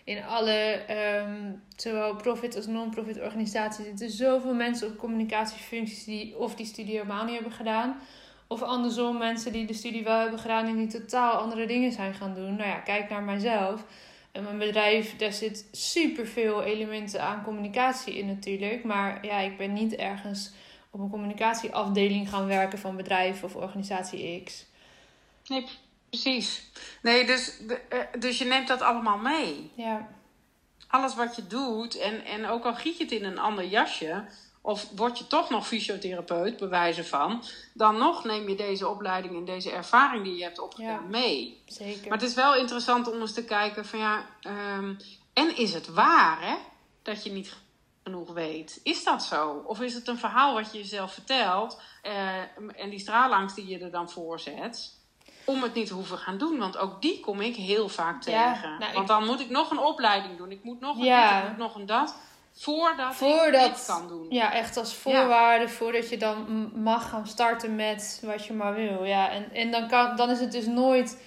in 0.05 0.25
alle, 0.25 0.53
ehm, 0.87 1.53
zowel 1.77 2.17
profit 2.17 2.57
als 2.57 2.67
non-profit 2.67 3.21
organisaties, 3.21 3.85
zitten 3.85 4.11
zoveel 4.11 4.55
mensen 4.55 4.89
op 4.89 4.97
communicatiefuncties 4.99 6.05
die 6.05 6.39
of 6.39 6.55
die 6.55 6.67
studie 6.67 6.93
helemaal 6.93 7.25
niet 7.25 7.35
hebben 7.35 7.53
gedaan. 7.53 7.97
Of 8.47 8.63
andersom, 8.63 9.19
mensen 9.19 9.53
die 9.53 9.67
de 9.67 9.75
studie 9.75 10.05
wel 10.05 10.19
hebben 10.21 10.39
gedaan 10.39 10.67
en 10.67 10.77
die 10.77 11.01
totaal 11.01 11.33
andere 11.33 11.67
dingen 11.67 11.93
zijn 11.93 12.15
gaan 12.15 12.35
doen. 12.35 12.57
Nou 12.57 12.69
ja, 12.69 12.79
kijk 12.79 13.09
naar 13.09 13.23
mijzelf. 13.23 13.85
En 14.33 14.43
mijn 14.43 14.59
bedrijf, 14.59 15.17
daar 15.17 15.33
zit 15.33 15.69
superveel 15.73 16.63
elementen 16.63 17.23
aan 17.23 17.43
communicatie 17.43 18.19
in 18.19 18.27
natuurlijk. 18.27 18.85
Maar 18.85 19.27
ja, 19.27 19.39
ik 19.39 19.57
ben 19.57 19.73
niet 19.73 19.95
ergens 19.95 20.53
op 20.91 21.01
een 21.01 21.11
communicatieafdeling 21.11 22.29
gaan 22.29 22.47
werken 22.47 22.79
van 22.79 22.97
bedrijf 22.97 23.43
of 23.43 23.55
organisatie 23.55 24.43
X. 24.43 24.67
Nee, 25.47 25.67
precies. 26.09 26.71
Nee, 27.03 27.27
dus, 27.27 27.61
eh, 27.89 27.99
dus 28.19 28.39
je 28.39 28.45
neemt 28.45 28.69
dat 28.69 28.83
allemaal 28.83 29.19
mee. 29.19 29.71
Ja, 29.75 30.09
Alles 30.89 31.15
wat 31.15 31.37
je 31.37 31.47
doet, 31.47 31.99
en, 31.99 32.25
en 32.25 32.47
ook 32.47 32.65
al 32.65 32.75
giet 32.75 32.97
je 32.97 33.05
het 33.05 33.13
in 33.13 33.25
een 33.25 33.39
ander 33.39 33.65
jasje, 33.65 34.25
of 34.67 34.87
word 34.97 35.19
je 35.19 35.27
toch 35.27 35.51
nog 35.51 35.67
fysiotherapeut, 35.67 36.57
bij 36.57 36.69
wijze 36.69 37.05
van, 37.05 37.43
dan 37.75 37.99
nog 37.99 38.25
neem 38.25 38.49
je 38.49 38.55
deze 38.55 38.89
opleiding 38.89 39.35
en 39.37 39.45
deze 39.45 39.71
ervaring 39.71 40.25
die 40.25 40.37
je 40.37 40.43
hebt 40.43 40.59
opgedaan 40.59 41.03
Ja. 41.03 41.09
mee. 41.09 41.63
zeker. 41.67 42.09
Maar 42.09 42.19
het 42.19 42.29
is 42.29 42.35
wel 42.35 42.57
interessant 42.57 43.13
om 43.13 43.21
eens 43.21 43.33
te 43.35 43.45
kijken 43.45 43.87
van 43.87 43.99
ja, 43.99 44.27
ehm, 44.41 44.95
en 45.33 45.57
is 45.57 45.75
het 45.75 45.89
waar 45.89 46.41
hè, 46.47 46.55
dat 47.03 47.25
je 47.25 47.31
niet 47.33 47.53
genoeg 48.05 48.33
weet? 48.33 48.81
Is 48.83 49.05
dat 49.05 49.23
zo? 49.23 49.63
Of 49.67 49.81
is 49.81 49.95
het 49.95 50.09
een 50.09 50.19
verhaal 50.19 50.55
wat 50.55 50.73
je 50.73 50.79
jezelf 50.79 51.13
vertelt 51.13 51.81
eh, 52.03 52.39
en 52.77 52.91
die 52.91 52.99
straalangst 52.99 53.57
die 53.57 53.67
je 53.67 53.79
er 53.79 53.91
dan 53.91 54.11
voor 54.11 54.41
zet? 54.41 55.03
om 55.47 55.63
het 55.63 55.75
niet 55.75 55.87
te 55.87 55.95
hoeven 55.95 56.19
gaan 56.19 56.39
doen. 56.39 56.59
Want 56.59 56.77
ook 56.77 57.03
die 57.03 57.21
kom 57.21 57.41
ik 57.41 57.57
heel 57.57 57.89
vaak 57.89 58.25
Ja, 58.25 58.53
tegen. 58.53 58.71
nou, 58.79 58.93
want 58.93 58.97
ik- 59.03 59.07
dan 59.07 59.25
moet 59.27 59.41
ik 59.41 59.51
nog 59.51 59.71
een 59.71 59.79
opleiding 59.79 60.37
doen. 60.37 60.51
Ik 60.51 60.65
moet 60.65 60.81
nog 60.81 60.97
een 60.99 61.05
Ja. 61.05 61.35
dit, 61.35 61.43
ik 61.43 61.49
moet 61.49 61.59
nog 61.67 61.75
een 61.75 61.87
dat. 61.87 62.17
Voordat, 62.57 63.11
ik 63.11 63.17
Voordat- 63.17 63.75
dit 63.77 63.85
kan 63.87 64.09
doen. 64.09 64.27
Ja, 64.29 64.53
echt 64.53 64.77
als 64.77 64.95
voorwaarde 64.95 65.69
voordat 65.69 66.09
je 66.09 66.17
dan 66.17 66.71
mag 66.75 67.09
gaan 67.09 67.27
starten 67.27 67.75
met 67.75 68.21
wat 68.25 68.47
je 68.47 68.53
maar 68.53 68.75
wil. 68.75 69.05
Ja, 69.05 69.31
en, 69.31 69.49
en 69.53 69.71
dan, 69.71 69.89
kan, 69.89 70.17
dan 70.17 70.31
is 70.31 70.41
het 70.41 70.53
dus 70.53 70.67
nooit. 70.67 71.21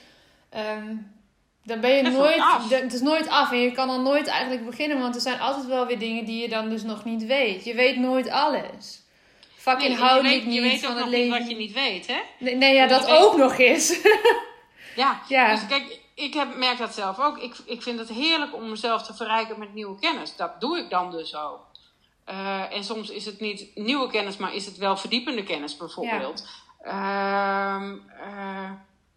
ehm, 0.50 0.96
dan 1.64 1.80
ben 1.80 1.92
je 1.96 2.02
nooit. 2.02 2.40
af. 2.40 2.70
het 2.70 2.94
is 2.94 3.02
nooit 3.02 3.28
af 3.28 3.52
en 3.52 3.60
je 3.62 3.72
kan 3.72 3.88
dan 3.88 4.04
nooit 4.04 4.28
eigenlijk 4.28 4.66
beginnen, 4.66 5.00
want 5.00 5.16
er 5.16 5.22
zijn 5.22 5.40
altijd 5.40 5.66
wel 5.66 5.86
weer 5.86 6.00
dingen 6.00 6.26
die 6.26 6.42
je 6.42 6.50
dan 6.50 6.70
dus 6.70 6.84
nog 6.84 7.04
niet 7.06 7.26
weet. 7.26 7.64
Je 7.66 7.74
weet 7.74 7.98
nooit 7.98 8.30
alles. 8.30 8.60
Nee, 8.62 9.56
Fucking 9.58 9.84
en 9.84 9.92
je 9.92 9.98
inhoudelijk 9.98 10.44
weet, 10.44 10.54
je 10.54 10.62
niet 10.62 10.72
weet 10.72 10.80
van 10.80 10.90
ook 10.92 10.96
het 10.96 11.06
nog 11.06 11.14
niet 11.14 11.24
leven. 11.24 11.40
wat 11.40 11.50
je 11.50 11.56
niet 11.56 11.74
weet, 11.74 12.08
hè? 12.08 12.18
Nee, 12.40 12.56
nee, 12.56 12.74
ja, 12.76 12.88
dat 12.88 13.08
Je 13.08 13.14
ook 13.14 13.38
nog 13.38 13.58
eens. 13.58 13.98
Ja, 14.96 15.22
Ja. 15.28 15.52
dus 15.52 15.68
kijk, 15.68 16.00
ik 16.18 16.34
heb, 16.34 16.56
merk 16.56 16.78
dat 16.78 16.94
zelf 16.94 17.20
ook. 17.20 17.38
Ik, 17.38 17.56
ik 17.66 17.82
vind 17.82 18.00
het 18.00 18.10
heerlijk 18.10 18.56
om 18.56 18.70
mezelf 18.70 19.04
te 19.04 19.14
verrijken 19.14 19.60
met 19.60 19.74
nieuwe 19.74 20.00
kennis. 20.00 20.36
Dat 20.36 20.62
doe 20.62 20.78
ik 20.78 20.90
dan 20.90 21.12
dus 21.12 21.36
ook. 21.36 21.60
Eh, 22.24 22.74
en 22.74 22.84
soms 22.84 23.10
is 23.10 23.26
het 23.26 23.40
niet 23.40 23.76
nieuwe 23.76 24.10
kennis, 24.10 24.38
maar 24.38 24.56
is 24.56 24.66
het 24.66 24.78
wel 24.78 24.98
verdiepende 24.98 25.44
kennis 25.44 25.78
bijvoorbeeld. 25.78 26.48
Ehm, 26.82 27.98
eh, 28.20 28.72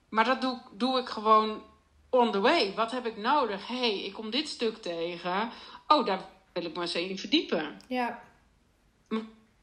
maar 0.09 0.25
dat 0.25 0.41
doe, 0.41 0.61
doe 0.73 0.99
ik 0.99 1.09
gewoon 1.09 1.63
on 2.11 2.33
the 2.33 2.41
way. 2.41 2.75
Wat 2.75 2.91
heb 2.91 3.07
ik 3.07 3.17
nodig? 3.17 3.67
Hé, 3.67 3.79
hey, 3.79 4.05
ik 4.05 4.13
kom 4.13 4.31
dit 4.31 4.49
stuk 4.49 4.77
tegen. 4.77 5.51
Oh, 5.87 6.07
daar 6.07 6.21
wil 6.53 6.65
ik 6.65 6.77
me 6.77 6.83
eens 6.83 6.95
in 6.95 7.19
verdiepen. 7.19 7.81
ja, 7.89 8.23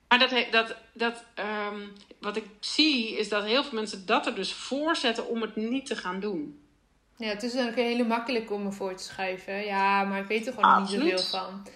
Maar 0.07 0.19
dat, 0.19 0.45
dat, 0.51 0.75
dat, 0.93 1.23
ehm, 1.33 1.87
wat 2.19 2.35
ik 2.35 2.45
zie 2.59 3.17
is 3.17 3.29
dat 3.29 3.43
heel 3.43 3.63
veel 3.63 3.73
mensen 3.73 4.05
dat 4.05 4.25
er 4.25 4.35
dus 4.35 4.53
voor 4.53 4.95
zetten 4.95 5.27
om 5.27 5.41
het 5.41 5.55
niet 5.55 5.85
te 5.85 5.95
gaan 5.95 6.19
doen. 6.19 6.61
Ja, 7.17 7.27
het 7.27 7.43
is 7.43 7.55
ook 7.57 7.67
een 7.67 7.73
hele 7.83 8.03
makkelijk 8.05 8.51
om 8.51 8.63
me 8.63 8.71
voor 8.71 8.95
te 8.95 9.03
schrijven. 9.03 9.65
Ja, 9.65 10.03
maar 10.03 10.19
ik 10.19 10.25
weet 10.27 10.47
er 10.47 10.53
gewoon 10.53 10.69
nog 10.69 10.79
niet 10.89 10.89
Absoluut. 10.99 11.19
zoveel 11.19 11.39
van. 11.39 11.67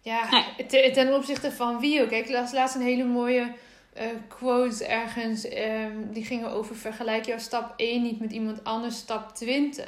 Ja, 0.00 0.28
Nee. 0.56 0.66
ten, 0.66 0.92
ten 0.92 1.14
opzichte 1.14 1.52
van 1.52 1.78
wie 1.80 2.02
ook. 2.02 2.10
Ik 2.10 2.28
las 2.30 2.52
laatst 2.52 2.74
een 2.76 2.82
hele 2.82 3.04
mooie 3.04 3.52
eh, 3.92 4.06
quote 4.28 4.84
ergens. 4.86 5.48
ehm, 5.48 5.92
die 6.12 6.24
gingen 6.24 6.50
over 6.50 6.76
vergelijk 6.76 7.24
jouw 7.26 7.38
stap 7.38 7.72
1 7.76 8.02
niet 8.02 8.20
met 8.20 8.32
iemand 8.32 8.64
anders 8.64 8.96
stap 8.96 9.34
20. 9.34 9.86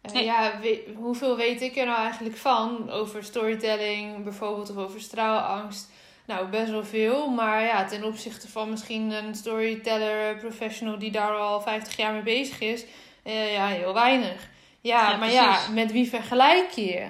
Eh, 0.00 0.12
Nee. 0.12 0.24
Ja, 0.24 0.52
we- 0.62 0.92
hoeveel 0.96 1.36
weet 1.36 1.60
ik 1.62 1.76
er 1.76 1.86
nou 1.86 1.98
eigenlijk 1.98 2.36
van? 2.36 2.90
Over 2.90 3.24
storytelling 3.24 4.24
bijvoorbeeld 4.24 4.70
of 4.70 4.76
over 4.76 5.00
straalangst. 5.00 5.90
Nou, 6.26 6.46
best 6.48 6.70
wel 6.70 6.84
veel. 6.84 7.28
Maar 7.30 7.62
ja, 7.62 7.84
ten 7.84 8.04
opzichte 8.04 8.48
van 8.48 8.70
misschien 8.70 9.10
een 9.10 9.34
storyteller 9.34 10.36
professional 10.36 10.98
die 10.98 11.10
daar 11.10 11.32
al 11.36 11.60
50 11.60 11.96
jaar 11.96 12.12
mee 12.12 12.22
bezig 12.22 12.60
is. 12.60 12.84
Ja, 13.32 13.66
heel 13.66 13.94
weinig. 13.94 14.48
Ja, 14.80 15.00
Ja, 15.00 15.08
maar 15.08 15.18
precies. 15.18 15.34
ja, 15.66 15.68
met 15.72 15.92
wie 15.92 16.08
vergelijk 16.08 16.70
je? 16.70 17.08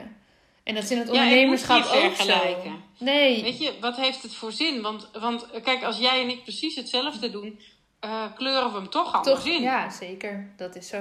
En 0.62 0.74
dat 0.74 0.84
is 0.84 0.90
in 0.90 0.98
het 0.98 1.08
ondernemerschap 1.08 1.84
ook 1.84 2.14
vergelijken. 2.14 2.82
zo. 2.98 3.04
Nee, 3.04 3.42
Weet 3.42 3.58
je, 3.58 3.72
wat 3.80 3.96
heeft 3.96 4.22
het 4.22 4.34
voor 4.34 4.52
zin? 4.52 4.82
Want, 4.82 5.10
want 5.20 5.50
eh, 5.50 5.62
kijk, 5.62 5.82
als 5.84 5.98
jij 5.98 6.22
en 6.22 6.28
ik 6.28 6.42
precies 6.42 6.74
hetzelfde 6.76 7.30
doen, 7.30 7.60
eh, 8.00 8.24
kleuren 8.34 8.70
we 8.72 8.76
hem 8.78 8.88
toch 8.90 9.14
anders 9.14 9.36
toch? 9.36 9.46
in. 9.46 9.62
Ja, 9.62 9.90
zeker. 9.90 10.52
Dat 10.56 10.76
is 10.76 10.88
zo. 10.88 10.96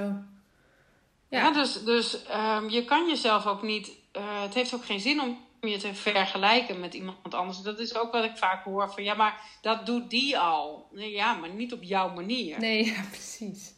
Ja. 1.28 1.40
Ja, 1.40 1.50
dus 1.50 1.84
dus 1.84 2.24
ehm, 2.24 2.68
je 2.68 2.84
kan 2.84 3.08
jezelf 3.08 3.46
ook 3.46 3.62
niet. 3.62 3.90
eh, 4.12 4.42
het 4.42 4.54
heeft 4.54 4.74
ook 4.74 4.84
geen 4.84 5.00
zin 5.00 5.20
om 5.20 5.38
je 5.60 5.76
te 5.76 5.94
vergelijken 5.94 6.80
met 6.80 6.94
iemand 6.94 7.34
anders. 7.34 7.58
Dat 7.60 7.78
is 7.78 7.94
ook 7.94 8.12
wat 8.12 8.24
ik 8.24 8.36
vaak 8.36 8.64
hoor 8.64 8.92
van 8.92 9.04
ja, 9.04 9.14
maar 9.14 9.40
dat 9.60 9.86
doet 9.86 10.10
die 10.10 10.38
al. 10.38 10.88
Nee, 10.92 11.10
ja, 11.12 11.34
maar 11.34 11.48
niet 11.50 11.72
op 11.72 11.82
jouw 11.82 12.08
manier. 12.14 12.58
nee, 12.58 12.84
ja, 12.94 13.00
precies. 13.10 13.72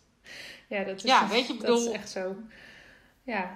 Ja, 0.68 0.82
dat 0.84 0.96
is, 0.96 1.02
Ja, 1.02 1.28
weet 1.28 1.46
je, 1.46 1.56
dat 1.56 1.62
is 1.78 1.84
bedoel- 1.84 1.94
echt 1.94 2.10
zo. 2.10 2.36
Ja, 3.22 3.50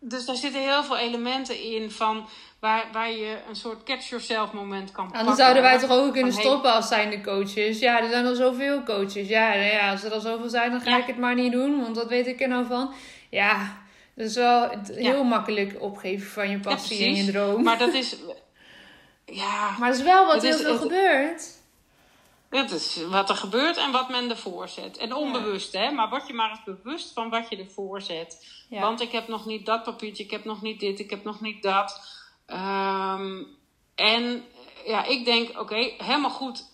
Dus 0.00 0.24
daar 0.24 0.36
zitten 0.36 0.60
heel 0.62 0.84
veel 0.84 0.96
elementen 0.98 1.62
in 1.62 1.90
van 1.90 2.28
waar, 2.60 2.84
waar 2.92 3.10
je 3.10 3.36
een 3.48 3.56
soort 3.56 3.82
catch 3.82 4.08
yourself 4.08 4.52
moment 4.52 4.92
kan 4.92 5.04
pakken. 5.04 5.20
Anders 5.20 5.38
zouden 5.38 5.62
wij 5.62 5.78
toch 5.78 5.90
ook 5.90 6.12
kunnen 6.12 6.32
stoppen 6.32 6.72
als 6.72 6.88
zijnde 6.88 7.20
coaches. 7.20 7.78
Ja, 7.78 8.00
er 8.02 8.10
zijn 8.10 8.26
al 8.26 8.34
zoveel 8.34 8.82
coaches. 8.82 9.28
Ja, 9.28 9.48
nou 9.48 9.62
ja, 9.62 9.90
als 9.90 10.04
er 10.04 10.12
al 10.12 10.20
zoveel 10.20 10.48
zijn, 10.48 10.70
dan 10.70 10.80
ga 10.80 10.90
Ja. 10.90 10.98
ik 10.98 11.06
het 11.06 11.18
maar 11.18 11.34
niet 11.34 11.52
doen. 11.52 11.80
Want 11.82 11.96
wat 11.96 12.08
weet 12.08 12.26
ik 12.26 12.40
er 12.40 12.48
nou 12.48 12.66
van? 12.66 12.92
Ja, 13.30 13.76
dat 14.14 14.26
is 14.26 14.34
wel 14.34 14.70
heel 14.94 15.24
makkelijk 15.24 15.76
opgeven 15.82 16.30
van 16.30 16.50
je 16.50 16.58
passie 16.60 17.04
en 17.06 17.14
je 17.14 17.30
droom. 17.32 17.54
Maar, 17.54 17.62
Maar 17.62 17.78
dat 17.78 17.94
is. 17.94 18.16
Ja, 19.24 19.76
dat 19.80 19.94
is 19.94 20.02
wel 20.02 20.26
wat 20.26 20.42
is- 20.42 20.54
heel 20.54 20.58
veel 20.64 20.72
het- 20.72 20.82
gebeurt. 20.82 21.57
Dat 22.50 22.70
is 22.70 23.04
wat 23.08 23.28
er 23.30 23.36
gebeurt 23.36 23.76
en 23.76 23.90
wat 23.92 24.08
men 24.08 24.30
ervoor 24.30 24.68
zet. 24.68 24.96
En 24.96 25.14
onbewust, 25.14 25.72
hè? 25.72 25.90
Maar 25.90 26.08
word 26.08 26.26
je 26.26 26.32
maar 26.34 26.50
eens 26.50 26.64
bewust 26.82 27.12
van 27.12 27.30
wat 27.30 27.48
je 27.48 27.56
ervoor 27.56 28.00
zet. 28.02 28.46
Ja. 28.68 28.80
Want 28.80 29.00
ik 29.00 29.12
heb 29.12 29.28
nog 29.28 29.46
niet 29.46 29.66
dat 29.66 29.82
papiertje, 29.82 30.24
ik 30.24 30.30
heb 30.30 30.44
nog 30.44 30.62
niet 30.62 30.80
dit, 30.80 30.98
ik 30.98 31.10
heb 31.10 31.24
nog 31.24 31.40
niet 31.40 31.62
dat. 31.62 32.16
Ehm, 32.46 33.42
en 33.94 34.44
ja, 34.86 35.04
ik 35.04 35.24
denk, 35.24 35.60
oké, 35.60 35.74
helemaal 35.98 36.30
goed. 36.30 36.64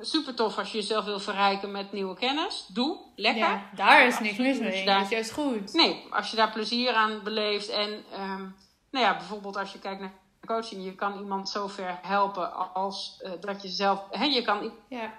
Super 0.00 0.34
tof 0.34 0.58
als 0.58 0.72
je 0.72 0.78
jezelf 0.78 1.04
wil 1.04 1.20
verrijken 1.20 1.70
met 1.70 1.92
nieuwe 1.92 2.14
kennis. 2.16 2.64
Doe, 2.68 2.98
lekker. 3.16 3.42
ja, 3.42 3.70
daar 3.74 4.06
is 4.06 4.18
niks 4.18 4.36
mis 4.36 4.58
mee. 4.58 4.70
Dus 4.70 4.84
daar- 4.84 4.94
Dat 4.96 5.04
is 5.04 5.12
juist 5.12 5.32
goed. 5.32 5.72
Nee, 5.72 6.04
als 6.10 6.30
je 6.30 6.36
daar 6.36 6.50
plezier 6.52 6.92
aan 6.94 7.20
beleeft. 7.22 7.68
En 7.68 8.04
ehm, 8.12 8.42
nou 8.90 9.04
ja, 9.04 9.16
bijvoorbeeld 9.16 9.56
als 9.56 9.72
je 9.72 9.78
kijkt 9.78 10.00
naar 10.00 10.14
coaching, 10.46 10.84
je 10.84 10.94
kan 10.94 11.18
iemand 11.18 11.48
zo 11.48 11.66
ver 11.66 11.98
helpen 12.02 12.74
als 12.74 13.20
eh, 13.22 13.30
dat 13.40 13.62
je 13.62 13.68
zelf. 13.68 14.02
Hè, 14.10 14.24
je 14.24 14.42
kan 14.42 14.72
Ja, 14.88 15.12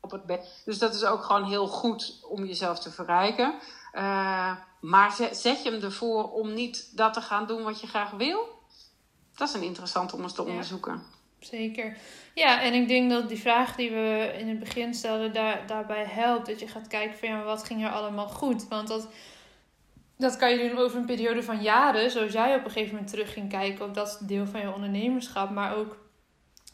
op 0.00 0.10
het 0.10 0.24
bed. 0.26 0.62
Dus 0.64 0.78
dat 0.78 0.94
is 0.94 1.04
ook 1.04 1.22
gewoon 1.22 1.44
heel 1.44 1.66
goed 1.66 2.20
om 2.28 2.44
jezelf 2.44 2.78
te 2.78 2.90
verrijken. 2.90 3.54
Eh, 3.92 4.56
maar 4.80 5.12
zet, 5.12 5.42
je 5.62 5.70
hem 5.70 5.82
ervoor 5.82 6.32
om 6.32 6.54
niet 6.54 6.96
dat 6.96 7.12
te 7.14 7.20
gaan 7.20 7.46
doen 7.46 7.62
wat 7.62 7.80
je 7.80 7.86
graag 7.86 8.10
wil? 8.10 8.48
Dat 9.34 9.48
is 9.48 9.54
een 9.54 9.62
interessant 9.62 10.12
om 10.12 10.22
eens 10.22 10.32
te 10.34 10.42
Ja. 10.42 10.48
onderzoeken. 10.48 11.02
zeker. 11.40 11.96
Ja, 12.34 12.60
en 12.60 12.72
ik 12.74 12.88
denk 12.88 13.10
dat 13.10 13.28
die 13.28 13.38
vraag 13.40 13.76
die 13.76 13.90
we 13.90 14.34
in 14.38 14.48
het 14.48 14.58
begin 14.58 14.94
stelden, 14.94 15.32
daar, 15.32 15.66
daarbij 15.66 16.04
helpt. 16.04 16.46
Dat 16.46 16.60
je 16.60 16.68
gaat 16.68 16.86
kijken 16.86 17.18
van 17.18 17.28
ja, 17.28 17.42
wat 17.42 17.64
ging 17.64 17.84
er 17.84 17.90
allemaal 17.90 18.28
goed? 18.28 18.68
Want 18.68 18.88
dat, 18.88 19.08
dat 20.18 20.36
kan 20.36 20.50
je 20.50 20.68
doen 20.68 20.78
over 20.78 20.98
een 20.98 21.04
periode 21.04 21.42
van 21.42 21.62
jaren. 21.62 22.10
Zoals 22.10 22.32
jij 22.32 22.54
op 22.56 22.64
een 22.64 22.70
gegeven 22.70 22.92
moment 22.94 23.10
terug 23.10 23.32
ging 23.32 23.48
kijken 23.48 23.84
op 23.84 23.94
dat 23.94 24.18
deel 24.22 24.46
van 24.46 24.60
je 24.60 24.72
ondernemerschap. 24.74 25.50
Maar 25.50 25.76
ook 25.76 25.96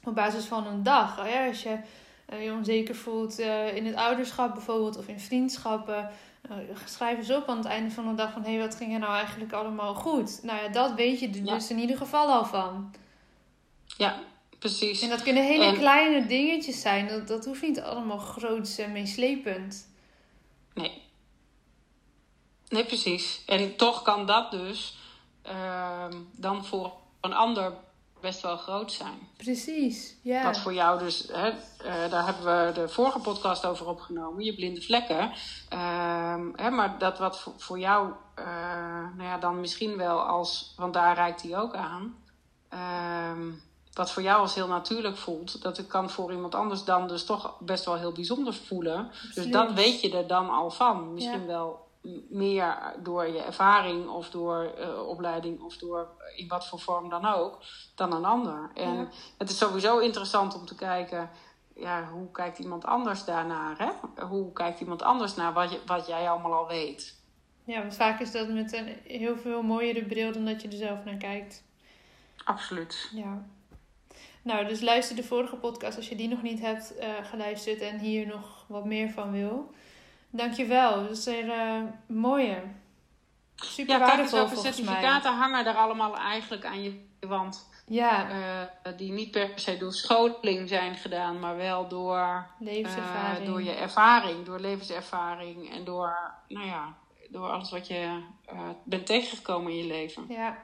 op 0.05 0.15
basis 0.15 0.45
van 0.45 0.67
een 0.67 0.83
dag. 0.83 1.21
Oh 1.21 1.29
ja, 1.29 1.47
als 1.47 1.63
je 1.63 1.79
eh, 2.27 2.45
je 2.45 2.53
onzeker 2.53 2.95
voelt 2.95 3.39
eh, 3.39 3.77
in 3.77 3.87
het 3.87 3.95
ouderschap 3.97 4.53
bijvoorbeeld 4.55 4.97
of 4.97 5.09
in 5.09 5.21
vriendschappen. 5.21 6.11
eh, 6.51 6.57
schrijf 6.85 7.17
eens 7.19 7.31
op 7.31 7.49
aan 7.49 7.57
het 7.57 7.67
einde 7.67 7.91
van 7.91 8.09
de 8.09 8.15
dag 8.15 8.33
van 8.33 8.43
hé, 8.43 8.51
hey, 8.51 8.59
wat 8.61 8.75
ging 8.75 8.93
er 8.93 8.99
nou 8.99 9.15
eigenlijk 9.15 9.53
allemaal 9.53 9.95
goed? 9.95 10.41
Nou 10.43 10.63
ja, 10.63 10.69
dat 10.69 10.95
weet 10.95 11.21
je 11.21 11.45
Ja. 11.45 11.55
dus 11.55 11.71
in 11.71 11.79
ieder 11.79 11.97
geval 11.97 12.27
al 12.33 12.45
van. 12.45 12.95
Ja, 13.97 14.19
precies. 14.59 15.03
En 15.03 15.09
dat 15.09 15.23
kunnen 15.23 15.45
hele 15.45 15.65
En- 15.65 15.75
kleine 15.79 16.27
dingetjes 16.27 16.81
zijn. 16.81 17.09
Dat, 17.09 17.29
dat 17.29 17.45
hoeft 17.45 17.63
niet 17.63 17.81
allemaal 17.81 18.19
groots 18.19 18.79
en 18.79 18.93
meeslepend. 18.93 19.89
Nee. 20.75 21.03
Nee, 22.75 22.85
precies. 22.85 23.43
En 23.47 23.77
toch 23.77 24.03
kan 24.03 24.27
dat 24.27 24.51
dus 24.51 24.97
ehm, 25.43 26.13
dan 26.33 26.65
voor 26.65 26.93
een 27.21 27.35
ander 27.35 27.73
best 28.21 28.41
wel 28.41 28.57
groot 28.57 28.93
zijn. 28.93 29.29
Precies, 29.37 30.17
ja. 30.23 30.45
Wat 30.45 30.59
voor 30.59 30.75
jou 30.75 30.99
dus, 30.99 31.29
hè, 31.33 31.49
eh, 31.49 32.11
daar 32.11 32.25
hebben 32.25 32.67
we 32.67 32.73
de 32.73 32.89
vorige 32.89 33.19
podcast 33.19 33.67
over 33.67 33.89
opgenomen, 33.89 34.45
je 34.45 34.55
blinde 34.55 34.83
vlekken. 34.83 35.33
Ehm, 35.69 36.43
hè, 36.57 36.71
maar 36.71 36.99
dat 36.99 37.19
wat 37.19 37.41
voor, 37.41 37.53
voor 37.57 37.79
jou, 37.79 38.13
eh, 38.35 38.45
nou 39.17 39.23
ja, 39.29 39.39
dan 39.39 39.61
misschien 39.61 39.97
wel 39.97 40.21
als, 40.21 40.75
want 40.77 40.95
daar 40.95 41.15
reikt 41.15 41.43
hij 41.43 41.59
ook 41.59 41.75
aan. 41.75 42.17
Ehm, 42.69 43.51
wat 43.93 44.11
voor 44.11 44.23
jou 44.23 44.41
als 44.41 44.55
heel 44.55 44.69
natuurlijk 44.69 45.17
voelt, 45.17 45.63
dat 45.63 45.77
het 45.77 45.87
kan 45.87 46.11
voor 46.11 46.33
iemand 46.33 46.55
anders 46.55 46.85
dan 46.85 47.09
dus 47.09 47.25
toch 47.25 47.59
best 47.59 47.85
wel 47.85 47.97
heel 47.97 48.13
bijzonder 48.13 48.55
voelen. 48.55 49.11
Dus 49.35 49.47
dat 49.47 49.73
weet 49.73 50.01
je 50.01 50.17
er 50.17 50.27
dan 50.27 50.51
al 50.51 50.71
van. 50.71 51.15
Misschien 51.15 51.41
Ja. 51.41 51.47
wel 51.47 51.84
meer 52.29 52.95
door 53.03 53.27
je 53.27 53.43
ervaring 53.43 54.09
of 54.09 54.31
door 54.31 54.73
eh, 54.79 55.07
opleiding 55.09 55.61
of 55.61 55.77
door 55.77 56.09
in 56.37 56.49
wat 56.49 56.69
voor 56.69 56.79
vorm 56.81 57.09
dan 57.09 57.25
ook, 57.27 57.59
dan 57.95 58.13
een 58.13 58.25
ander. 58.25 58.71
En 58.75 58.95
Ja. 58.95 59.09
het 59.39 59.51
is 59.51 59.59
sowieso 59.59 59.99
interessant 59.99 60.55
om 60.55 60.67
te 60.67 60.75
kijken, 60.75 61.31
ja, 61.75 62.09
hoe 62.13 62.31
kijkt 62.31 62.59
iemand 62.59 62.85
anders 62.85 63.25
daarnaar? 63.25 63.79
Hè? 63.79 64.25
Hoe 64.27 64.53
kijkt 64.53 64.81
iemand 64.81 65.03
anders 65.03 65.35
naar 65.35 65.53
wat, 65.53 65.71
je, 65.73 65.81
wat 65.87 66.07
jij 66.07 66.31
allemaal 66.31 66.53
al 66.55 66.67
weet? 66.69 67.23
Ja, 67.65 67.81
want 67.81 67.95
vaak 67.97 68.21
is 68.21 68.33
dat 68.33 68.49
met 68.49 68.73
een 68.73 68.97
heel 69.05 69.37
veel 69.37 69.63
mooiere 69.63 70.05
bril 70.05 70.33
dan 70.33 70.45
dat 70.45 70.63
je 70.63 70.69
er 70.69 70.77
zelf 70.77 71.05
naar 71.05 71.17
kijkt. 71.17 71.63
Absoluut. 72.45 73.11
Ja. 73.15 73.45
Nou, 74.43 74.67
dus 74.67 74.81
luister 74.81 75.17
de 75.17 75.23
vorige 75.23 75.57
podcast 75.57 75.97
als 75.97 76.09
je 76.09 76.17
die 76.17 76.29
nog 76.29 76.43
niet 76.43 76.61
hebt 76.61 76.95
eh, 76.97 77.09
geluisterd 77.23 77.81
en 77.81 77.99
hier 77.99 78.27
nog 78.27 78.65
wat 78.69 78.85
meer 78.85 79.11
van 79.11 79.31
wil. 79.33 79.71
Dankjewel. 80.37 81.03
Dat 81.03 81.11
is 81.11 81.27
een 81.27 81.51
eh, 81.51 81.83
mooie. 82.07 82.63
Super 83.55 83.99
Ja, 83.99 84.07
kijk 84.07 84.19
eens 84.19 84.31
waardevol 84.31 84.39
welke 84.39 84.55
mij. 84.63 84.73
certificaten 84.73 85.35
hangen 85.35 85.67
er 85.67 85.75
allemaal 85.75 86.17
eigenlijk 86.17 86.65
aan 86.65 86.83
je 86.83 87.05
wand. 87.21 87.69
Ja, 87.87 88.29
eh, 88.83 88.93
die 88.97 89.13
niet 89.13 89.31
per 89.31 89.51
se 89.55 89.77
door 89.77 89.93
scholing 89.93 90.69
zijn 90.69 90.95
gedaan, 90.95 91.39
maar 91.39 91.57
wel 91.57 91.89
door, 91.89 92.47
levenservaring. 92.59 93.39
eh, 93.39 93.47
door 93.47 93.63
je 93.63 93.73
ervaring, 93.75 94.45
door 94.45 94.59
levenservaring 94.61 95.73
en 95.73 95.85
door, 95.85 96.35
nou 96.49 96.67
ja, 96.67 96.95
door 97.31 97.49
alles 97.49 97.71
wat 97.71 97.87
je 97.87 98.23
bent 98.85 99.07
tegengekomen 99.07 99.73
in 99.73 99.79
je 99.79 99.87
leven. 99.87 100.25
Ja. 100.29 100.57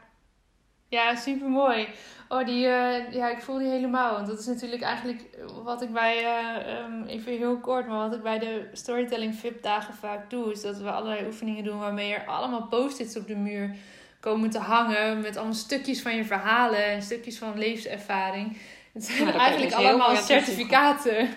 Ja, 0.91 1.15
super 1.15 1.49
mooi. 1.49 1.89
Oh, 2.29 2.47
die, 2.47 2.67
eh, 2.67 3.13
ja, 3.13 3.29
ik 3.31 3.43
voel 3.43 3.59
die 3.59 3.69
helemaal. 3.69 4.15
Want 4.15 4.27
dat 4.27 4.39
is 4.39 4.47
natuurlijk 4.47 4.83
eigenlijk 4.83 5.23
wat 5.65 5.83
ik 5.83 5.93
bij, 5.93 6.17
eh, 6.19 6.79
ehm, 6.79 7.03
even 7.07 7.33
heel 7.37 7.59
kort, 7.59 7.87
maar 7.87 7.99
wat 7.99 8.15
ik 8.15 8.23
bij 8.23 8.39
de 8.39 8.69
Storytelling 8.73 9.35
VIP 9.35 9.63
dagen 9.63 9.95
vaak 9.95 10.31
doe, 10.31 10.53
is 10.53 10.61
dat 10.61 10.77
we 10.77 10.91
allerlei 10.91 11.27
oefeningen 11.27 11.65
doen 11.65 11.79
waarmee 11.79 12.15
er 12.15 12.27
allemaal 12.27 12.67
post-its 12.67 13.17
op 13.17 13.27
de 13.27 13.37
muur 13.37 13.75
komen 14.21 14.51
te 14.51 14.59
hangen. 14.59 15.21
Met 15.21 15.37
allemaal 15.37 15.55
stukjes 15.55 16.03
van 16.03 16.17
je 16.17 16.25
verhalen 16.25 16.85
en 16.85 17.03
stukjes 17.03 17.39
van 17.39 17.59
levenservaring. 17.59 18.57
Het 18.93 19.05
zijn 19.05 19.27
Ja, 19.27 19.35
eigenlijk 19.35 19.77
dus 19.77 19.87
allemaal 19.87 20.17
certificaten. 20.17 21.29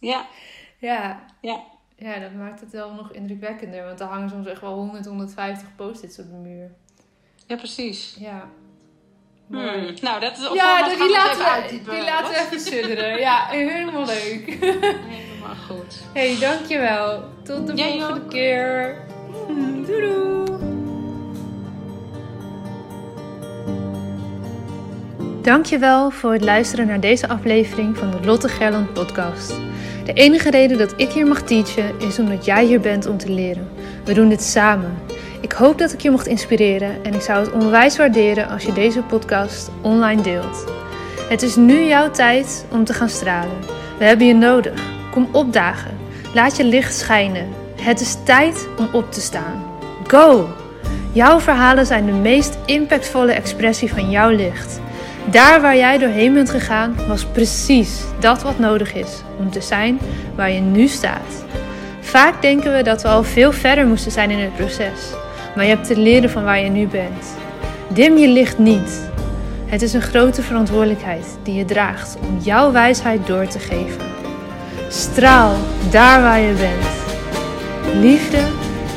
Ja, 0.00 0.26
Ja. 0.78 1.24
ja. 1.40 1.64
ja, 1.96 2.18
dat 2.18 2.32
maakt 2.32 2.60
het 2.60 2.72
wel 2.72 2.92
nog 2.92 3.12
indrukwekkender. 3.12 3.84
Want 3.84 4.00
er 4.00 4.06
hangen 4.06 4.30
soms 4.30 4.46
echt 4.46 4.60
wel 4.60 4.74
100, 4.74 5.06
150 5.06 5.68
post-its 5.76 6.18
op 6.18 6.30
de 6.30 6.36
muur. 6.36 6.70
ja 7.46 7.56
precies. 7.56 8.16
Ja. 8.18 8.48
Hmm. 9.50 9.94
Nou, 10.00 10.20
dat 10.20 10.32
is 10.36 10.42
Ja, 10.42 10.48
opvallend. 10.78 10.98
die, 10.98 11.10
laten 11.10 11.38
we, 11.38 11.90
die 11.90 12.04
laten 12.04 12.28
we 12.34 12.40
even 12.46 12.60
sudderen. 12.60 13.18
Ja, 13.18 13.46
helemaal 13.48 14.04
leuk. 14.06 14.56
Helemaal 14.60 15.56
goed. 15.68 16.00
hey, 16.12 16.36
dankjewel. 16.40 17.22
Tot 17.44 17.66
de 17.66 17.74
Jij 17.74 17.90
volgende 17.98 18.20
ook. 18.20 18.30
keer. 18.30 18.96
Doei 19.86 20.00
doei. 20.00 20.46
Dankjewel 25.42 26.10
voor 26.10 26.32
het 26.32 26.44
luisteren 26.44 26.86
naar 26.86 27.00
deze 27.00 27.28
aflevering 27.28 27.96
van 27.98 28.10
de 28.10 28.18
Lotte 28.24 28.48
Gerland 28.48 28.92
podcast. 28.92 29.54
De 30.04 30.12
enige 30.12 30.50
reden 30.50 30.78
dat 30.78 30.94
ik 30.96 31.10
hier 31.10 31.26
mag 31.26 31.42
teachen 31.42 32.00
is 32.00 32.18
omdat 32.18 32.44
jij 32.44 32.64
hier 32.64 32.80
bent 32.80 33.06
om 33.06 33.18
te 33.18 33.30
leren. 33.30 33.68
We 34.04 34.12
doen 34.14 34.28
dit 34.28 34.42
samen. 34.42 34.98
Ik 35.40 35.52
hoop 35.52 35.78
dat 35.78 35.92
ik 35.92 36.00
je 36.00 36.10
mocht 36.10 36.26
inspireren 36.26 37.04
en 37.04 37.14
ik 37.14 37.20
zou 37.20 37.44
het 37.44 37.52
onwijs 37.52 37.96
waarderen 37.96 38.48
als 38.48 38.64
je 38.64 38.72
deze 38.72 39.02
podcast 39.02 39.70
online 39.80 40.22
deelt. 40.22 40.64
Het 41.28 41.42
is 41.42 41.56
nu 41.56 41.84
jouw 41.84 42.10
tijd 42.10 42.66
om 42.70 42.84
te 42.84 42.92
gaan 42.92 43.08
stralen. 43.08 43.58
We 43.98 44.04
hebben 44.04 44.26
je 44.26 44.34
nodig. 44.34 44.82
Kom 45.10 45.28
opdagen. 45.32 45.98
Laat 46.34 46.56
je 46.56 46.64
licht 46.64 46.94
schijnen. 46.94 47.48
Het 47.80 48.00
is 48.00 48.16
tijd 48.24 48.68
om 48.78 48.88
op 48.92 49.12
te 49.12 49.20
staan. 49.20 49.64
Go! 50.06 50.48
Jouw 51.12 51.40
verhalen 51.40 51.86
zijn 51.86 52.06
de 52.06 52.12
meest 52.12 52.58
impactvolle 52.64 53.32
expressie 53.32 53.92
van 53.92 54.10
jouw 54.10 54.30
licht. 54.30 54.80
Daar 55.30 55.60
waar 55.60 55.76
jij 55.76 55.98
doorheen 55.98 56.34
bent 56.34 56.50
gegaan, 56.50 56.96
was 57.08 57.24
precies 57.24 58.00
dat 58.20 58.42
wat 58.42 58.58
nodig 58.58 58.94
is 58.94 59.22
om 59.38 59.50
te 59.50 59.60
zijn 59.60 59.98
waar 60.34 60.50
je 60.50 60.60
nu 60.60 60.86
staat. 60.86 61.44
Vaak 62.00 62.42
denken 62.42 62.72
we 62.72 62.82
dat 62.82 63.02
we 63.02 63.08
al 63.08 63.24
veel 63.24 63.52
verder 63.52 63.86
moesten 63.86 64.12
zijn 64.12 64.30
in 64.30 64.38
het 64.38 64.56
proces, 64.56 65.12
maar 65.58 65.66
je 65.66 65.74
hebt 65.74 65.86
te 65.86 65.96
leren 65.96 66.30
van 66.30 66.44
waar 66.44 66.60
je 66.60 66.70
nu 66.70 66.86
bent. 66.86 67.36
Dim 67.92 68.16
je 68.16 68.28
licht 68.28 68.58
niet. 68.58 69.10
Het 69.66 69.82
is 69.82 69.92
een 69.92 70.02
grote 70.02 70.42
verantwoordelijkheid 70.42 71.38
die 71.42 71.54
je 71.54 71.64
draagt 71.64 72.18
om 72.20 72.38
jouw 72.38 72.72
wijsheid 72.72 73.26
door 73.26 73.46
te 73.46 73.58
geven. 73.58 74.00
Straal 74.88 75.56
daar 75.90 76.22
waar 76.22 76.40
je 76.40 76.54
bent. 76.54 76.86
Liefde 78.02 78.38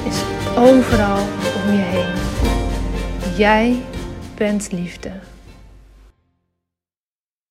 is 0.07 0.21
overal 0.57 1.19
om 1.65 1.73
je 1.73 1.83
heen. 1.83 2.13
Jij 3.37 3.75
bent 4.35 4.71
liefde. 4.71 5.30